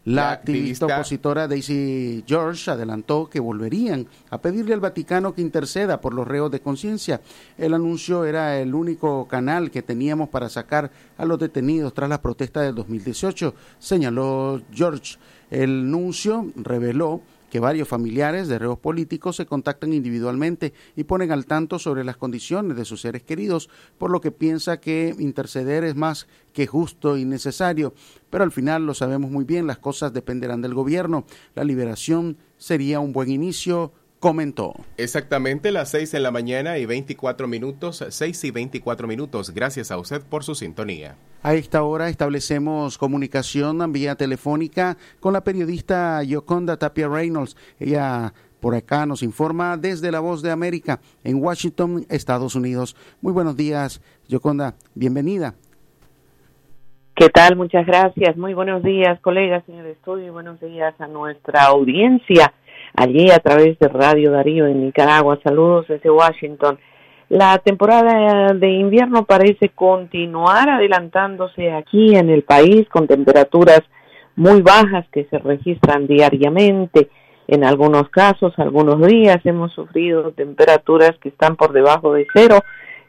La, 0.08 0.30
activista, 0.32 0.86
opositora 0.86 1.46
Daisy 1.46 2.24
George 2.26 2.70
adelantó 2.70 3.28
que 3.28 3.40
volverían 3.40 4.06
a 4.30 4.40
pedirle 4.40 4.72
al 4.72 4.80
Vaticano 4.80 5.34
que 5.34 5.42
interceda 5.42 6.00
por 6.00 6.14
los 6.14 6.26
reos 6.26 6.50
de 6.50 6.60
conciencia. 6.60 7.20
El 7.58 7.74
anuncio 7.74 8.24
era 8.24 8.58
el 8.58 8.74
único 8.74 9.28
canal 9.28 9.70
que 9.70 9.82
teníamos 9.82 10.30
para 10.30 10.48
sacar 10.48 10.90
a 11.18 11.26
los 11.26 11.38
detenidos 11.38 11.92
tras 11.92 12.08
la 12.08 12.22
protesta 12.22 12.62
del 12.62 12.74
2018, 12.74 13.54
señaló 13.78 14.62
George. 14.72 15.18
El 15.50 15.90
nuncio 15.90 16.46
reveló 16.56 17.20
que 17.50 17.60
varios 17.60 17.88
familiares 17.88 18.48
de 18.48 18.58
reos 18.58 18.78
políticos 18.78 19.36
se 19.36 19.46
contactan 19.46 19.92
individualmente 19.92 20.72
y 20.96 21.04
ponen 21.04 21.32
al 21.32 21.46
tanto 21.46 21.78
sobre 21.78 22.04
las 22.04 22.16
condiciones 22.16 22.76
de 22.76 22.84
sus 22.84 23.00
seres 23.00 23.22
queridos, 23.22 23.68
por 23.98 24.10
lo 24.10 24.20
que 24.20 24.30
piensa 24.30 24.80
que 24.80 25.14
interceder 25.18 25.84
es 25.84 25.96
más 25.96 26.26
que 26.52 26.66
justo 26.66 27.16
y 27.16 27.24
necesario. 27.24 27.94
Pero 28.30 28.44
al 28.44 28.52
final 28.52 28.86
lo 28.86 28.94
sabemos 28.94 29.30
muy 29.30 29.44
bien, 29.44 29.66
las 29.66 29.78
cosas 29.78 30.12
dependerán 30.12 30.62
del 30.62 30.74
gobierno. 30.74 31.24
La 31.54 31.64
liberación 31.64 32.36
sería 32.56 33.00
un 33.00 33.12
buen 33.12 33.30
inicio, 33.30 33.92
comentó. 34.20 34.74
Exactamente 34.96 35.72
las 35.72 35.90
6 35.90 36.14
en 36.14 36.22
la 36.22 36.30
mañana 36.30 36.78
y 36.78 36.86
24 36.86 37.46
minutos, 37.46 38.04
6 38.08 38.44
y 38.44 38.50
24 38.50 39.06
minutos. 39.06 39.50
Gracias 39.54 39.90
a 39.90 39.98
usted 39.98 40.22
por 40.22 40.44
su 40.44 40.54
sintonía. 40.54 41.16
A 41.42 41.54
esta 41.54 41.82
hora 41.82 42.08
establecemos 42.08 42.98
comunicación 42.98 43.92
vía 43.92 44.16
telefónica 44.16 44.96
con 45.20 45.32
la 45.32 45.44
periodista 45.44 46.22
Yoconda 46.22 46.76
Tapia 46.76 47.08
Reynolds. 47.08 47.56
Ella 47.78 48.32
por 48.60 48.74
acá 48.74 49.06
nos 49.06 49.22
informa 49.22 49.76
desde 49.76 50.10
La 50.10 50.18
Voz 50.18 50.42
de 50.42 50.50
América 50.50 50.98
en 51.22 51.40
Washington, 51.40 52.04
Estados 52.08 52.56
Unidos. 52.56 52.96
Muy 53.20 53.32
buenos 53.32 53.56
días, 53.56 54.02
Yoconda. 54.26 54.74
Bienvenida. 54.94 55.54
¿Qué 57.14 57.28
tal? 57.28 57.56
Muchas 57.56 57.86
gracias. 57.86 58.36
Muy 58.36 58.54
buenos 58.54 58.82
días, 58.82 59.20
colegas 59.20 59.62
en 59.68 59.76
el 59.76 59.86
estudio 59.86 60.26
y 60.26 60.30
buenos 60.30 60.60
días 60.60 60.94
a 61.00 61.06
nuestra 61.06 61.64
audiencia 61.64 62.52
allí 62.98 63.30
a 63.30 63.38
través 63.38 63.78
de 63.78 63.88
Radio 63.88 64.32
Darío 64.32 64.66
en 64.66 64.84
Nicaragua. 64.84 65.38
Saludos 65.44 65.86
desde 65.88 66.10
Washington. 66.10 66.78
La 67.28 67.58
temporada 67.58 68.52
de 68.54 68.70
invierno 68.70 69.24
parece 69.24 69.68
continuar 69.68 70.68
adelantándose 70.68 71.70
aquí 71.70 72.16
en 72.16 72.28
el 72.30 72.42
país 72.42 72.88
con 72.88 73.06
temperaturas 73.06 73.82
muy 74.34 74.62
bajas 74.62 75.06
que 75.12 75.26
se 75.26 75.38
registran 75.38 76.06
diariamente. 76.06 77.08
En 77.46 77.64
algunos 77.64 78.08
casos, 78.08 78.52
algunos 78.58 79.06
días 79.06 79.38
hemos 79.44 79.72
sufrido 79.72 80.32
temperaturas 80.32 81.12
que 81.20 81.28
están 81.28 81.56
por 81.56 81.72
debajo 81.72 82.14
de 82.14 82.26
cero 82.34 82.60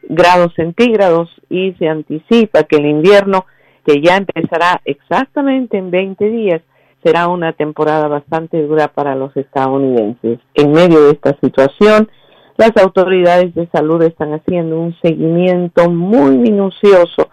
grados 0.02 0.52
centígrados 0.54 1.28
y 1.48 1.72
se 1.74 1.88
anticipa 1.88 2.62
que 2.62 2.76
el 2.76 2.86
invierno, 2.86 3.44
que 3.84 4.00
ya 4.00 4.16
empezará 4.16 4.80
exactamente 4.84 5.76
en 5.76 5.90
20 5.90 6.24
días, 6.26 6.62
será 7.02 7.28
una 7.28 7.52
temporada 7.52 8.08
bastante 8.08 8.62
dura 8.66 8.88
para 8.88 9.14
los 9.14 9.36
estadounidenses. 9.36 10.38
En 10.54 10.72
medio 10.72 11.04
de 11.04 11.12
esta 11.12 11.36
situación, 11.40 12.08
las 12.56 12.76
autoridades 12.76 13.54
de 13.54 13.68
salud 13.68 14.02
están 14.02 14.34
haciendo 14.34 14.78
un 14.78 14.94
seguimiento 15.00 15.90
muy 15.90 16.36
minucioso 16.36 17.30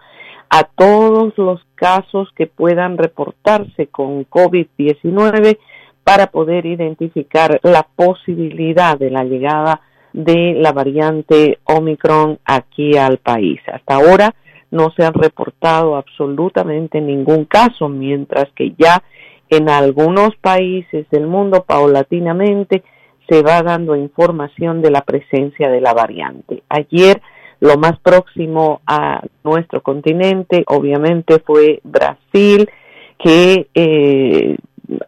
a 0.50 0.64
todos 0.64 1.34
los 1.38 1.62
casos 1.76 2.30
que 2.36 2.48
puedan 2.48 2.98
reportarse 2.98 3.88
con 3.88 4.26
COVID-19 4.30 5.58
para 6.04 6.28
poder 6.28 6.66
identificar 6.66 7.60
la 7.64 7.86
posibilidad 7.96 8.98
de 8.98 9.12
la 9.12 9.26
llegada 9.26 9.82
de 10.14 10.54
la 10.58 10.72
variante 10.72 11.60
Omicron 11.66 12.40
aquí 12.46 12.98
al 12.98 13.18
país. 13.18 13.60
Hasta 13.68 13.96
ahora 13.96 14.34
no 14.72 14.92
se 14.96 15.04
han 15.04 15.14
reportado 15.14 15.96
absolutamente 15.96 17.02
ningún 17.02 17.46
caso, 17.46 17.90
mientras 17.90 18.46
que 18.56 18.74
ya 18.78 19.04
en 19.50 19.70
algunos 19.70 20.36
países 20.38 21.10
del 21.10 21.28
mundo 21.28 21.64
paulatinamente 21.64 22.84
se 23.30 23.42
va 23.42 23.62
dando 23.62 23.96
información 23.96 24.82
de 24.82 24.92
la 24.92 25.02
presencia 25.02 25.70
de 25.70 25.82
la 25.82 25.94
variante. 25.94 26.64
Ayer 26.70 27.22
lo 27.60 27.78
más 27.78 28.00
próximo 28.00 28.82
a 28.86 29.22
nuestro 29.44 29.82
continente 29.82 30.64
obviamente 30.68 31.40
fue 31.40 31.80
Brasil, 31.84 32.70
que 33.18 33.68
eh, 33.74 34.56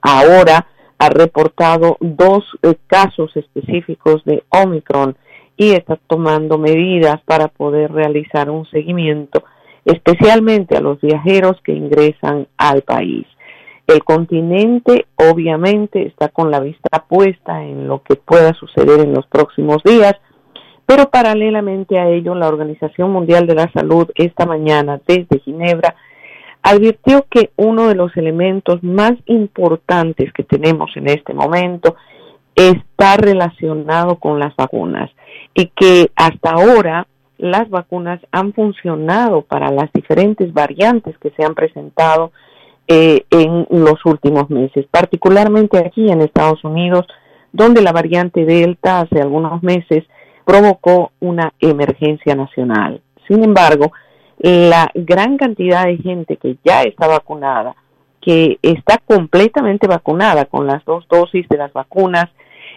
ahora 0.02 0.68
ha 0.98 1.10
reportado 1.10 1.98
dos 2.00 2.44
eh, 2.64 2.76
casos 2.88 3.36
específicos 3.38 4.24
de 4.26 4.44
Omicron 4.50 5.16
y 5.56 5.72
está 5.72 5.98
tomando 6.08 6.58
medidas 6.58 7.22
para 7.26 7.48
poder 7.48 7.92
realizar 7.92 8.50
un 8.50 8.66
seguimiento 8.66 9.44
especialmente 9.86 10.78
a 10.78 10.82
los 10.82 11.00
viajeros 11.02 11.60
que 11.64 11.74
ingresan 11.74 12.48
al 12.58 12.82
país. 12.82 13.26
El 13.90 14.04
continente 14.04 15.08
obviamente 15.16 16.06
está 16.06 16.28
con 16.30 16.52
la 16.52 16.60
vista 16.60 17.06
puesta 17.08 17.64
en 17.64 17.88
lo 17.88 18.04
que 18.04 18.18
pueda 18.18 18.54
suceder 18.54 19.00
en 19.00 19.16
los 19.16 19.26
próximos 19.26 19.82
días, 19.84 20.14
pero 20.86 21.10
paralelamente 21.10 21.98
a 21.98 22.08
ello 22.08 22.36
la 22.36 22.50
Organización 22.50 23.12
Mundial 23.12 23.48
de 23.48 23.56
la 23.56 23.72
Salud 23.74 24.08
esta 24.14 24.46
mañana 24.46 25.02
desde 25.08 25.40
Ginebra 25.40 25.96
advirtió 26.62 27.26
que 27.32 27.50
uno 27.56 27.88
de 27.88 27.96
los 27.96 28.16
elementos 28.16 28.84
más 28.84 29.14
importantes 29.26 30.32
que 30.34 30.44
tenemos 30.44 30.92
en 30.96 31.10
este 31.10 31.34
momento 31.34 31.96
está 32.54 33.18
relacionado 33.18 34.18
con 34.18 34.38
las 34.38 34.56
vacunas 34.56 35.10
y 35.56 35.66
que 35.76 36.12
hasta 36.16 36.52
ahora 36.52 37.08
las 37.40 37.68
vacunas 37.72 38.22
han 38.32 38.54
funcionado 38.54 39.42
para 39.42 39.72
las 39.72 39.92
diferentes 39.94 40.54
variantes 40.54 41.18
que 41.18 41.32
se 41.32 41.44
han 41.44 41.56
presentado 41.56 42.32
eh, 42.92 43.24
en 43.30 43.68
los 43.70 44.04
últimos 44.04 44.50
meses, 44.50 44.88
particularmente 44.90 45.78
aquí 45.78 46.10
en 46.10 46.22
Estados 46.22 46.64
Unidos, 46.64 47.06
donde 47.52 47.84
la 47.84 47.92
variante 47.92 48.46
Delta 48.46 49.02
hace 49.02 49.22
algunos 49.22 49.62
meses 49.62 50.06
provocó 50.44 51.12
una 51.20 51.54
emergencia 51.60 52.34
nacional. 52.34 53.00
Sin 53.28 53.44
embargo, 53.44 53.92
la 54.40 54.90
gran 54.96 55.38
cantidad 55.38 55.86
de 55.86 55.98
gente 55.98 56.38
que 56.38 56.58
ya 56.66 56.82
está 56.82 57.06
vacunada, 57.06 57.76
que 58.22 58.58
está 58.64 58.98
completamente 59.06 59.88
vacunada 59.88 60.46
con 60.46 60.66
las 60.66 60.84
dos 60.84 61.08
dosis 61.08 61.48
de 61.48 61.58
las 61.58 61.72
vacunas 61.72 62.26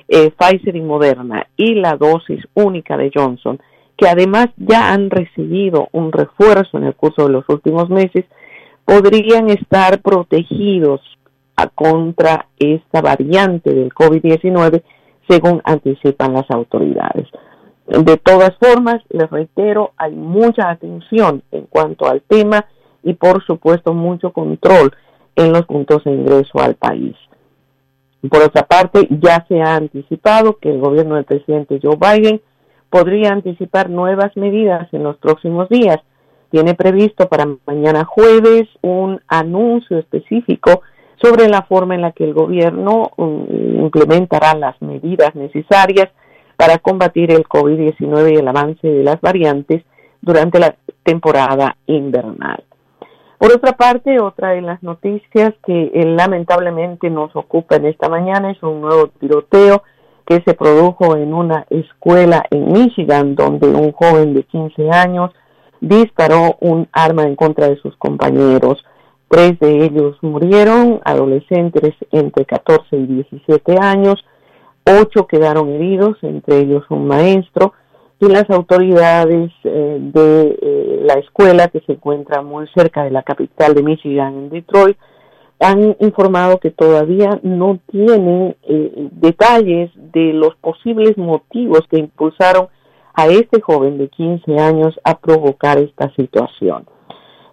eh, 0.08 0.30
Pfizer 0.30 0.76
y 0.76 0.82
Moderna 0.82 1.46
y 1.56 1.72
la 1.74 1.96
dosis 1.96 2.44
única 2.52 2.98
de 2.98 3.10
Johnson, 3.14 3.58
que 3.96 4.08
además 4.08 4.48
ya 4.58 4.92
han 4.92 5.08
recibido 5.08 5.88
un 5.92 6.12
refuerzo 6.12 6.76
en 6.76 6.84
el 6.84 6.94
curso 6.94 7.26
de 7.26 7.32
los 7.32 7.48
últimos 7.48 7.88
meses, 7.88 8.26
podrían 8.84 9.50
estar 9.50 10.00
protegidos 10.00 11.00
a 11.56 11.66
contra 11.68 12.46
esta 12.58 13.00
variante 13.00 13.72
del 13.72 13.92
COVID-19, 13.92 14.82
según 15.28 15.60
anticipan 15.64 16.34
las 16.34 16.50
autoridades. 16.50 17.28
De 17.86 18.16
todas 18.16 18.56
formas, 18.58 19.02
les 19.10 19.28
reitero, 19.30 19.92
hay 19.96 20.14
mucha 20.14 20.70
atención 20.70 21.42
en 21.50 21.66
cuanto 21.66 22.06
al 22.06 22.22
tema 22.22 22.66
y 23.02 23.14
por 23.14 23.44
supuesto 23.44 23.92
mucho 23.92 24.32
control 24.32 24.92
en 25.36 25.52
los 25.52 25.66
puntos 25.66 26.04
de 26.04 26.12
ingreso 26.12 26.60
al 26.60 26.74
país. 26.74 27.16
Por 28.30 28.42
otra 28.42 28.62
parte, 28.62 29.08
ya 29.10 29.44
se 29.48 29.60
ha 29.60 29.74
anticipado 29.74 30.58
que 30.58 30.70
el 30.70 30.80
gobierno 30.80 31.16
del 31.16 31.24
presidente 31.24 31.80
Joe 31.82 31.96
Biden 31.96 32.40
podría 32.88 33.30
anticipar 33.30 33.90
nuevas 33.90 34.36
medidas 34.36 34.88
en 34.92 35.02
los 35.02 35.16
próximos 35.16 35.68
días 35.68 35.98
tiene 36.52 36.74
previsto 36.74 37.28
para 37.28 37.48
mañana 37.66 38.04
jueves 38.04 38.68
un 38.82 39.20
anuncio 39.26 39.98
específico 39.98 40.82
sobre 41.20 41.48
la 41.48 41.62
forma 41.62 41.94
en 41.94 42.02
la 42.02 42.12
que 42.12 42.24
el 42.24 42.34
gobierno 42.34 43.10
um, 43.16 43.46
implementará 43.80 44.54
las 44.54 44.80
medidas 44.82 45.34
necesarias 45.34 46.10
para 46.56 46.76
combatir 46.76 47.32
el 47.32 47.44
COVID-19 47.44 48.34
y 48.34 48.36
el 48.36 48.46
avance 48.46 48.86
de 48.86 49.02
las 49.02 49.18
variantes 49.22 49.82
durante 50.20 50.60
la 50.60 50.76
temporada 51.02 51.74
invernal. 51.86 52.62
Por 53.38 53.52
otra 53.52 53.72
parte, 53.72 54.20
otra 54.20 54.50
de 54.50 54.60
las 54.60 54.82
noticias 54.82 55.54
que 55.64 55.90
eh, 55.94 56.04
lamentablemente 56.04 57.08
nos 57.08 57.34
ocupa 57.34 57.76
en 57.76 57.86
esta 57.86 58.10
mañana 58.10 58.50
es 58.50 58.62
un 58.62 58.82
nuevo 58.82 59.08
tiroteo 59.18 59.82
que 60.26 60.42
se 60.42 60.52
produjo 60.52 61.16
en 61.16 61.32
una 61.32 61.64
escuela 61.70 62.44
en 62.50 62.72
Michigan 62.72 63.34
donde 63.34 63.68
un 63.68 63.90
joven 63.92 64.34
de 64.34 64.42
15 64.44 64.90
años 64.90 65.30
disparó 65.82 66.56
un 66.60 66.88
arma 66.92 67.24
en 67.24 67.34
contra 67.34 67.68
de 67.68 67.76
sus 67.76 67.96
compañeros. 67.96 68.82
Tres 69.28 69.58
de 69.58 69.84
ellos 69.84 70.16
murieron, 70.22 71.00
adolescentes 71.04 71.94
entre 72.12 72.44
14 72.44 72.96
y 72.96 73.06
17 73.06 73.76
años, 73.80 74.24
ocho 74.86 75.26
quedaron 75.26 75.68
heridos, 75.70 76.16
entre 76.22 76.60
ellos 76.60 76.84
un 76.88 77.08
maestro, 77.08 77.72
y 78.20 78.26
las 78.26 78.48
autoridades 78.50 79.50
eh, 79.64 79.98
de 80.00 80.58
eh, 80.62 81.00
la 81.04 81.14
escuela, 81.14 81.66
que 81.66 81.80
se 81.80 81.92
encuentra 81.92 82.42
muy 82.42 82.68
cerca 82.74 83.02
de 83.02 83.10
la 83.10 83.24
capital 83.24 83.74
de 83.74 83.82
Michigan, 83.82 84.34
en 84.34 84.50
Detroit, 84.50 84.96
han 85.58 85.96
informado 85.98 86.58
que 86.58 86.70
todavía 86.70 87.40
no 87.42 87.80
tienen 87.90 88.54
eh, 88.62 89.08
detalles 89.12 89.90
de 90.12 90.32
los 90.32 90.54
posibles 90.56 91.16
motivos 91.18 91.80
que 91.90 91.98
impulsaron 91.98 92.68
a 93.14 93.26
este 93.26 93.60
joven 93.60 93.98
de 93.98 94.08
15 94.08 94.58
años 94.58 94.98
a 95.04 95.18
provocar 95.18 95.78
esta 95.78 96.12
situación. 96.14 96.86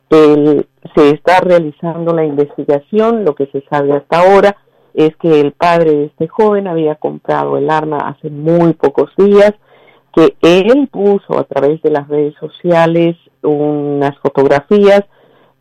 se 0.10 1.10
está 1.12 1.40
realizando 1.42 2.14
la 2.14 2.26
investigación, 2.26 3.24
lo 3.26 3.36
que 3.36 3.46
se 3.48 3.64
sabe 3.70 3.94
hasta 3.94 4.20
ahora 4.20 4.58
es 4.94 5.16
que 5.18 5.40
el 5.40 5.52
padre 5.52 5.92
de 5.92 6.06
este 6.06 6.28
joven 6.28 6.68
había 6.68 6.96
comprado 6.96 7.58
el 7.58 7.70
arma 7.70 7.98
hace 7.98 8.30
muy 8.30 8.74
pocos 8.74 9.12
días, 9.18 9.54
que 10.14 10.36
él 10.42 10.90
puso 10.92 11.38
a 11.38 11.44
través 11.44 11.82
de 11.84 11.92
las 11.92 12.08
redes 12.08 12.34
sociales 12.40 13.16
unas 13.44 14.18
fotografías 14.20 15.04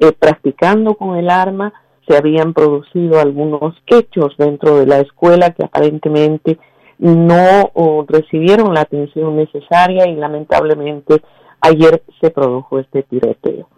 eh, 0.00 0.12
practicando 0.12 0.94
con 0.94 1.16
el 1.16 1.28
arma, 1.28 1.72
se 2.06 2.16
habían 2.16 2.54
producido 2.54 3.20
algunos 3.20 3.74
hechos 3.86 4.34
dentro 4.38 4.78
de 4.78 4.86
la 4.86 5.00
escuela 5.00 5.50
que 5.50 5.64
aparentemente 5.64 6.58
no 6.98 7.70
recibieron 8.08 8.74
la 8.74 8.82
atención 8.82 9.36
necesaria 9.36 10.08
y 10.08 10.16
lamentablemente 10.16 11.22
ayer 11.60 12.02
se 12.20 12.30
produjo 12.30 12.78
este 12.78 13.02
tiroteo. 13.04 13.68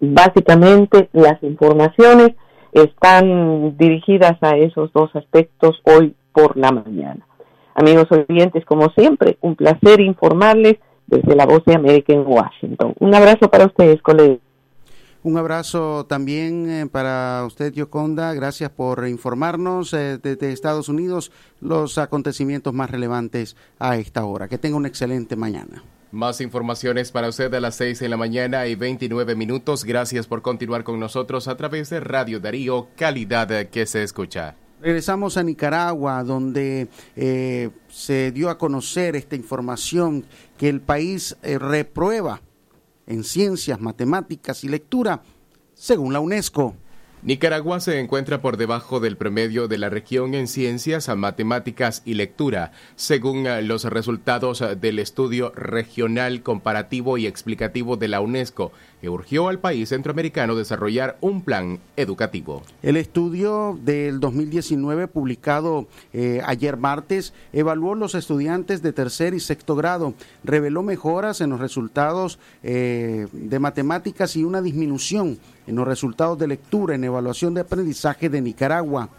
Básicamente 0.00 1.08
las 1.12 1.42
informaciones 1.42 2.30
están 2.72 3.76
dirigidas 3.76 4.36
a 4.42 4.56
esos 4.56 4.92
dos 4.92 5.14
aspectos 5.14 5.80
hoy 5.84 6.14
por 6.32 6.56
la 6.56 6.72
mañana. 6.72 7.26
Amigos 7.74 8.06
oyentes, 8.10 8.64
como 8.64 8.90
siempre, 8.90 9.38
un 9.40 9.56
placer 9.56 10.00
informarles 10.00 10.76
desde 11.06 11.36
la 11.36 11.46
Voz 11.46 11.64
de 11.64 11.74
América 11.74 12.12
en 12.12 12.24
Washington. 12.26 12.94
Un 12.98 13.14
abrazo 13.14 13.48
para 13.50 13.66
ustedes, 13.66 14.00
colegas. 14.02 14.38
Un 15.24 15.38
abrazo 15.38 16.04
también 16.04 16.68
eh, 16.68 16.86
para 16.86 17.44
usted, 17.46 17.72
Yoconda. 17.72 18.34
Gracias 18.34 18.68
por 18.68 19.08
informarnos 19.08 19.94
eh, 19.94 20.18
desde 20.22 20.52
Estados 20.52 20.90
Unidos 20.90 21.32
los 21.62 21.96
acontecimientos 21.96 22.74
más 22.74 22.90
relevantes 22.90 23.56
a 23.78 23.96
esta 23.96 24.26
hora. 24.26 24.48
Que 24.48 24.58
tenga 24.58 24.76
una 24.76 24.88
excelente 24.88 25.34
mañana. 25.34 25.82
Más 26.12 26.42
informaciones 26.42 27.10
para 27.10 27.30
usted 27.30 27.54
a 27.54 27.60
las 27.60 27.74
6 27.76 28.00
de 28.00 28.08
la 28.10 28.18
mañana 28.18 28.66
y 28.66 28.74
29 28.74 29.34
minutos. 29.34 29.84
Gracias 29.84 30.26
por 30.26 30.42
continuar 30.42 30.84
con 30.84 31.00
nosotros 31.00 31.48
a 31.48 31.56
través 31.56 31.88
de 31.88 32.00
Radio 32.00 32.38
Darío, 32.38 32.88
calidad 32.94 33.48
que 33.70 33.86
se 33.86 34.02
escucha. 34.02 34.56
Regresamos 34.82 35.38
a 35.38 35.42
Nicaragua, 35.42 36.22
donde 36.22 36.88
eh, 37.16 37.70
se 37.88 38.30
dio 38.30 38.50
a 38.50 38.58
conocer 38.58 39.16
esta 39.16 39.36
información 39.36 40.26
que 40.58 40.68
el 40.68 40.82
país 40.82 41.34
reprueba 41.42 42.42
en 43.06 43.24
ciencias, 43.24 43.80
matemáticas 43.80 44.64
y 44.64 44.68
lectura, 44.68 45.22
según 45.74 46.12
la 46.12 46.20
UNESCO. 46.20 46.74
Nicaragua 47.24 47.80
se 47.80 48.00
encuentra 48.00 48.42
por 48.42 48.58
debajo 48.58 49.00
del 49.00 49.16
promedio 49.16 49.66
de 49.66 49.78
la 49.78 49.88
región 49.88 50.34
en 50.34 50.46
ciencias, 50.46 51.08
matemáticas 51.16 52.02
y 52.04 52.14
lectura, 52.14 52.72
según 52.96 53.46
eh, 53.46 53.62
los 53.62 53.84
resultados 53.84 54.62
del 54.78 54.98
estudio 54.98 55.50
regional 55.54 56.42
comparativo 56.42 57.16
y 57.16 57.26
explicativo 57.26 57.96
de 57.96 58.08
la 58.08 58.20
UNESCO, 58.20 58.72
que 59.04 59.10
urgió 59.10 59.48
al 59.48 59.58
país 59.58 59.90
centroamericano 59.90 60.54
desarrollar 60.54 61.18
un 61.20 61.42
plan 61.42 61.78
educativo. 61.94 62.62
El 62.82 62.96
estudio 62.96 63.78
del 63.84 64.18
2019 64.18 65.08
publicado 65.08 65.86
eh, 66.14 66.40
ayer 66.46 66.78
martes 66.78 67.34
evaluó 67.52 67.96
los 67.96 68.14
estudiantes 68.14 68.80
de 68.80 68.94
tercer 68.94 69.34
y 69.34 69.40
sexto 69.40 69.76
grado, 69.76 70.14
reveló 70.42 70.82
mejoras 70.82 71.42
en 71.42 71.50
los 71.50 71.60
resultados 71.60 72.38
de 72.62 73.58
matemáticas 73.60 74.36
y 74.36 74.44
una 74.44 74.62
disminución 74.62 75.38
en 75.66 75.76
los 75.76 75.86
resultados 75.86 76.38
de 76.38 76.46
lectura 76.46 76.94
en 76.94 77.04
evaluación 77.04 77.52
de 77.52 77.60
aprendizaje 77.60 78.30
de 78.30 78.40
Nicaragua. 78.40 79.10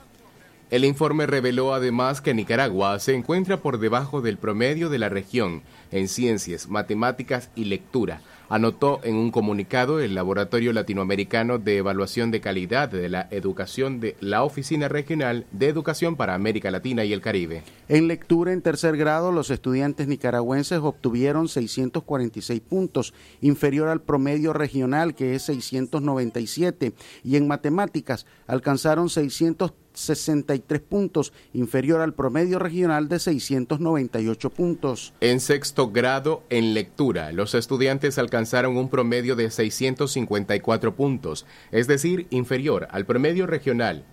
El 0.72 0.84
informe 0.84 1.28
reveló 1.28 1.76
además 1.76 2.22
que 2.22 2.34
Nicaragua 2.34 2.98
se 2.98 3.14
encuentra 3.14 3.58
por 3.58 3.78
debajo 3.78 4.22
del 4.22 4.38
promedio 4.38 4.90
de 4.90 4.98
la 4.98 5.10
región 5.10 5.62
en 5.92 6.08
ciencias, 6.08 6.68
matemáticas 6.70 7.52
y 7.56 7.66
lectura, 7.66 8.22
anotó 8.50 9.00
en 9.04 9.16
un 9.16 9.32
comunicado 9.32 10.00
el 10.00 10.16
Laboratorio 10.16 10.74
Latinoamericano 10.74 11.58
de 11.58 11.78
Evaluación 11.78 12.32
de 12.32 12.42
Calidad 12.42 12.90
de 12.90 13.10
la 13.10 13.28
Educación 13.32 14.00
de 14.00 14.16
la 14.20 14.44
Oficina 14.44 14.88
Regional 14.88 15.46
de 15.52 15.68
Educación 15.68 16.16
para 16.16 16.36
América 16.36 16.72
Latina 16.72 17.06
y 17.06 17.14
el 17.14 17.22
Caribe. 17.22 17.64
En 17.88 18.08
lectura 18.08 18.54
en 18.54 18.62
tercer 18.62 18.98
grado, 18.98 19.32
los 19.32 19.50
estudiantes 19.50 20.08
nicaragüenses 20.08 20.80
obtuvieron 20.80 21.48
646 21.48 22.60
puntos, 22.62 23.14
inferior 23.42 23.90
al 23.90 24.02
promedio 24.02 24.54
regional 24.54 25.16
que 25.16 25.36
es 25.36 25.44
697, 25.44 26.94
y 27.24 27.36
en 27.36 27.48
matemáticas 27.48 28.26
alcanzaron 28.48 29.10
600 29.10 29.74
63 29.96 30.82
puntos, 30.82 31.34
inferior 31.54 32.02
al 32.02 32.14
promedio 32.14 32.60
regional 32.60 33.10
de 33.10 33.20
698 33.20 34.50
puntos. 34.52 35.14
En 35.22 35.40
sexto 35.40 35.92
grado, 35.92 36.44
en 36.50 36.74
lectura, 36.74 37.32
los 37.32 37.56
estudiantes 37.56 38.18
alcanzaron 38.18 38.78
un 38.78 38.90
promedio 38.90 39.36
de 39.36 39.50
654 39.50 40.96
puntos, 40.96 41.46
es 41.72 41.88
decir, 41.88 42.28
inferior 42.30 42.88
al 42.92 43.06
promedio 43.06 43.48
regional 43.48 44.06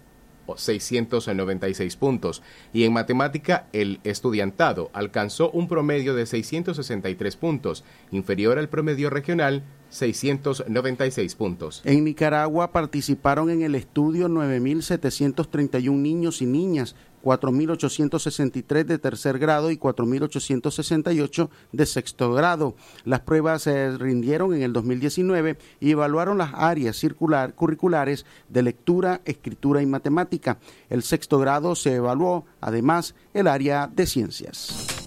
696 0.56 1.96
puntos 1.96 2.42
y 2.72 2.84
en 2.84 2.92
matemática 2.92 3.66
el 3.72 4.00
estudiantado 4.04 4.90
alcanzó 4.92 5.50
un 5.50 5.68
promedio 5.68 6.14
de 6.14 6.26
663 6.26 7.36
puntos, 7.36 7.84
inferior 8.10 8.58
al 8.58 8.68
promedio 8.68 9.10
regional 9.10 9.62
696 9.90 11.34
puntos. 11.34 11.82
En 11.84 12.04
Nicaragua 12.04 12.72
participaron 12.72 13.50
en 13.50 13.62
el 13.62 13.74
estudio 13.74 14.28
9.731 14.28 15.92
niños 15.92 16.42
y 16.42 16.46
niñas, 16.46 16.96
4.863 17.22 18.84
de 18.84 18.98
tercer 18.98 19.38
grado 19.38 19.70
y 19.70 19.76
4.868 19.76 21.48
de 21.72 21.86
sexto 21.86 22.32
grado. 22.32 22.74
Las 23.04 23.20
pruebas 23.20 23.62
se 23.62 23.96
rindieron 23.96 24.54
en 24.54 24.62
el 24.62 24.72
2019 24.72 25.56
y 25.80 25.90
evaluaron 25.90 26.38
las 26.38 26.52
áreas 26.54 26.96
circular, 26.96 27.54
curriculares 27.54 28.26
de 28.48 28.62
lectura, 28.62 29.20
escritura 29.24 29.82
y 29.82 29.86
matemática. 29.86 30.58
El 30.90 31.02
sexto 31.02 31.38
grado 31.38 31.74
se 31.74 31.94
evaluó 31.94 32.44
además 32.60 33.14
el 33.34 33.46
área 33.46 33.86
de 33.86 34.06
ciencias. 34.06 35.01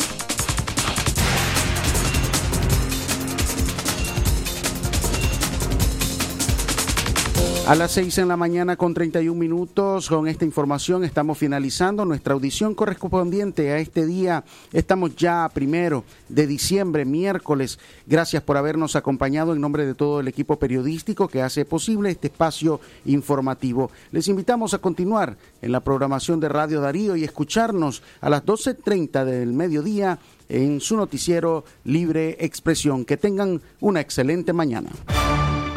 A 7.67 7.73
las 7.73 7.93
6 7.93 8.19
en 8.19 8.27
la 8.27 8.37
mañana 8.37 8.75
con 8.75 8.93
31 8.93 9.39
minutos, 9.39 10.07
con 10.07 10.27
esta 10.27 10.45
información 10.45 11.03
estamos 11.03 11.39
finalizando 11.39 12.05
nuestra 12.05 12.35
audición 12.35 12.75
correspondiente 12.75 13.71
a 13.71 13.79
este 13.79 14.05
día. 14.05 14.43
Estamos 14.71 15.15
ya 15.15 15.49
primero 15.51 16.03
de 16.29 16.45
diciembre, 16.45 17.05
miércoles. 17.05 17.79
Gracias 18.05 18.43
por 18.43 18.57
habernos 18.57 18.95
acompañado 18.95 19.51
en 19.51 19.61
nombre 19.61 19.87
de 19.87 19.95
todo 19.95 20.19
el 20.19 20.27
equipo 20.27 20.59
periodístico 20.59 21.27
que 21.27 21.41
hace 21.41 21.65
posible 21.65 22.11
este 22.11 22.27
espacio 22.27 22.81
informativo. 23.05 23.89
Les 24.11 24.27
invitamos 24.27 24.75
a 24.75 24.77
continuar 24.77 25.35
en 25.63 25.71
la 25.71 25.79
programación 25.79 26.39
de 26.39 26.49
Radio 26.49 26.81
Darío 26.81 27.15
y 27.15 27.23
escucharnos 27.23 28.03
a 28.21 28.29
las 28.29 28.45
12.30 28.45 29.25
del 29.25 29.53
mediodía 29.53 30.19
en 30.49 30.79
su 30.81 30.97
noticiero 30.97 31.65
Libre 31.83 32.37
Expresión. 32.41 33.05
Que 33.05 33.17
tengan 33.17 33.59
una 33.79 34.01
excelente 34.01 34.53
mañana. 34.53 34.91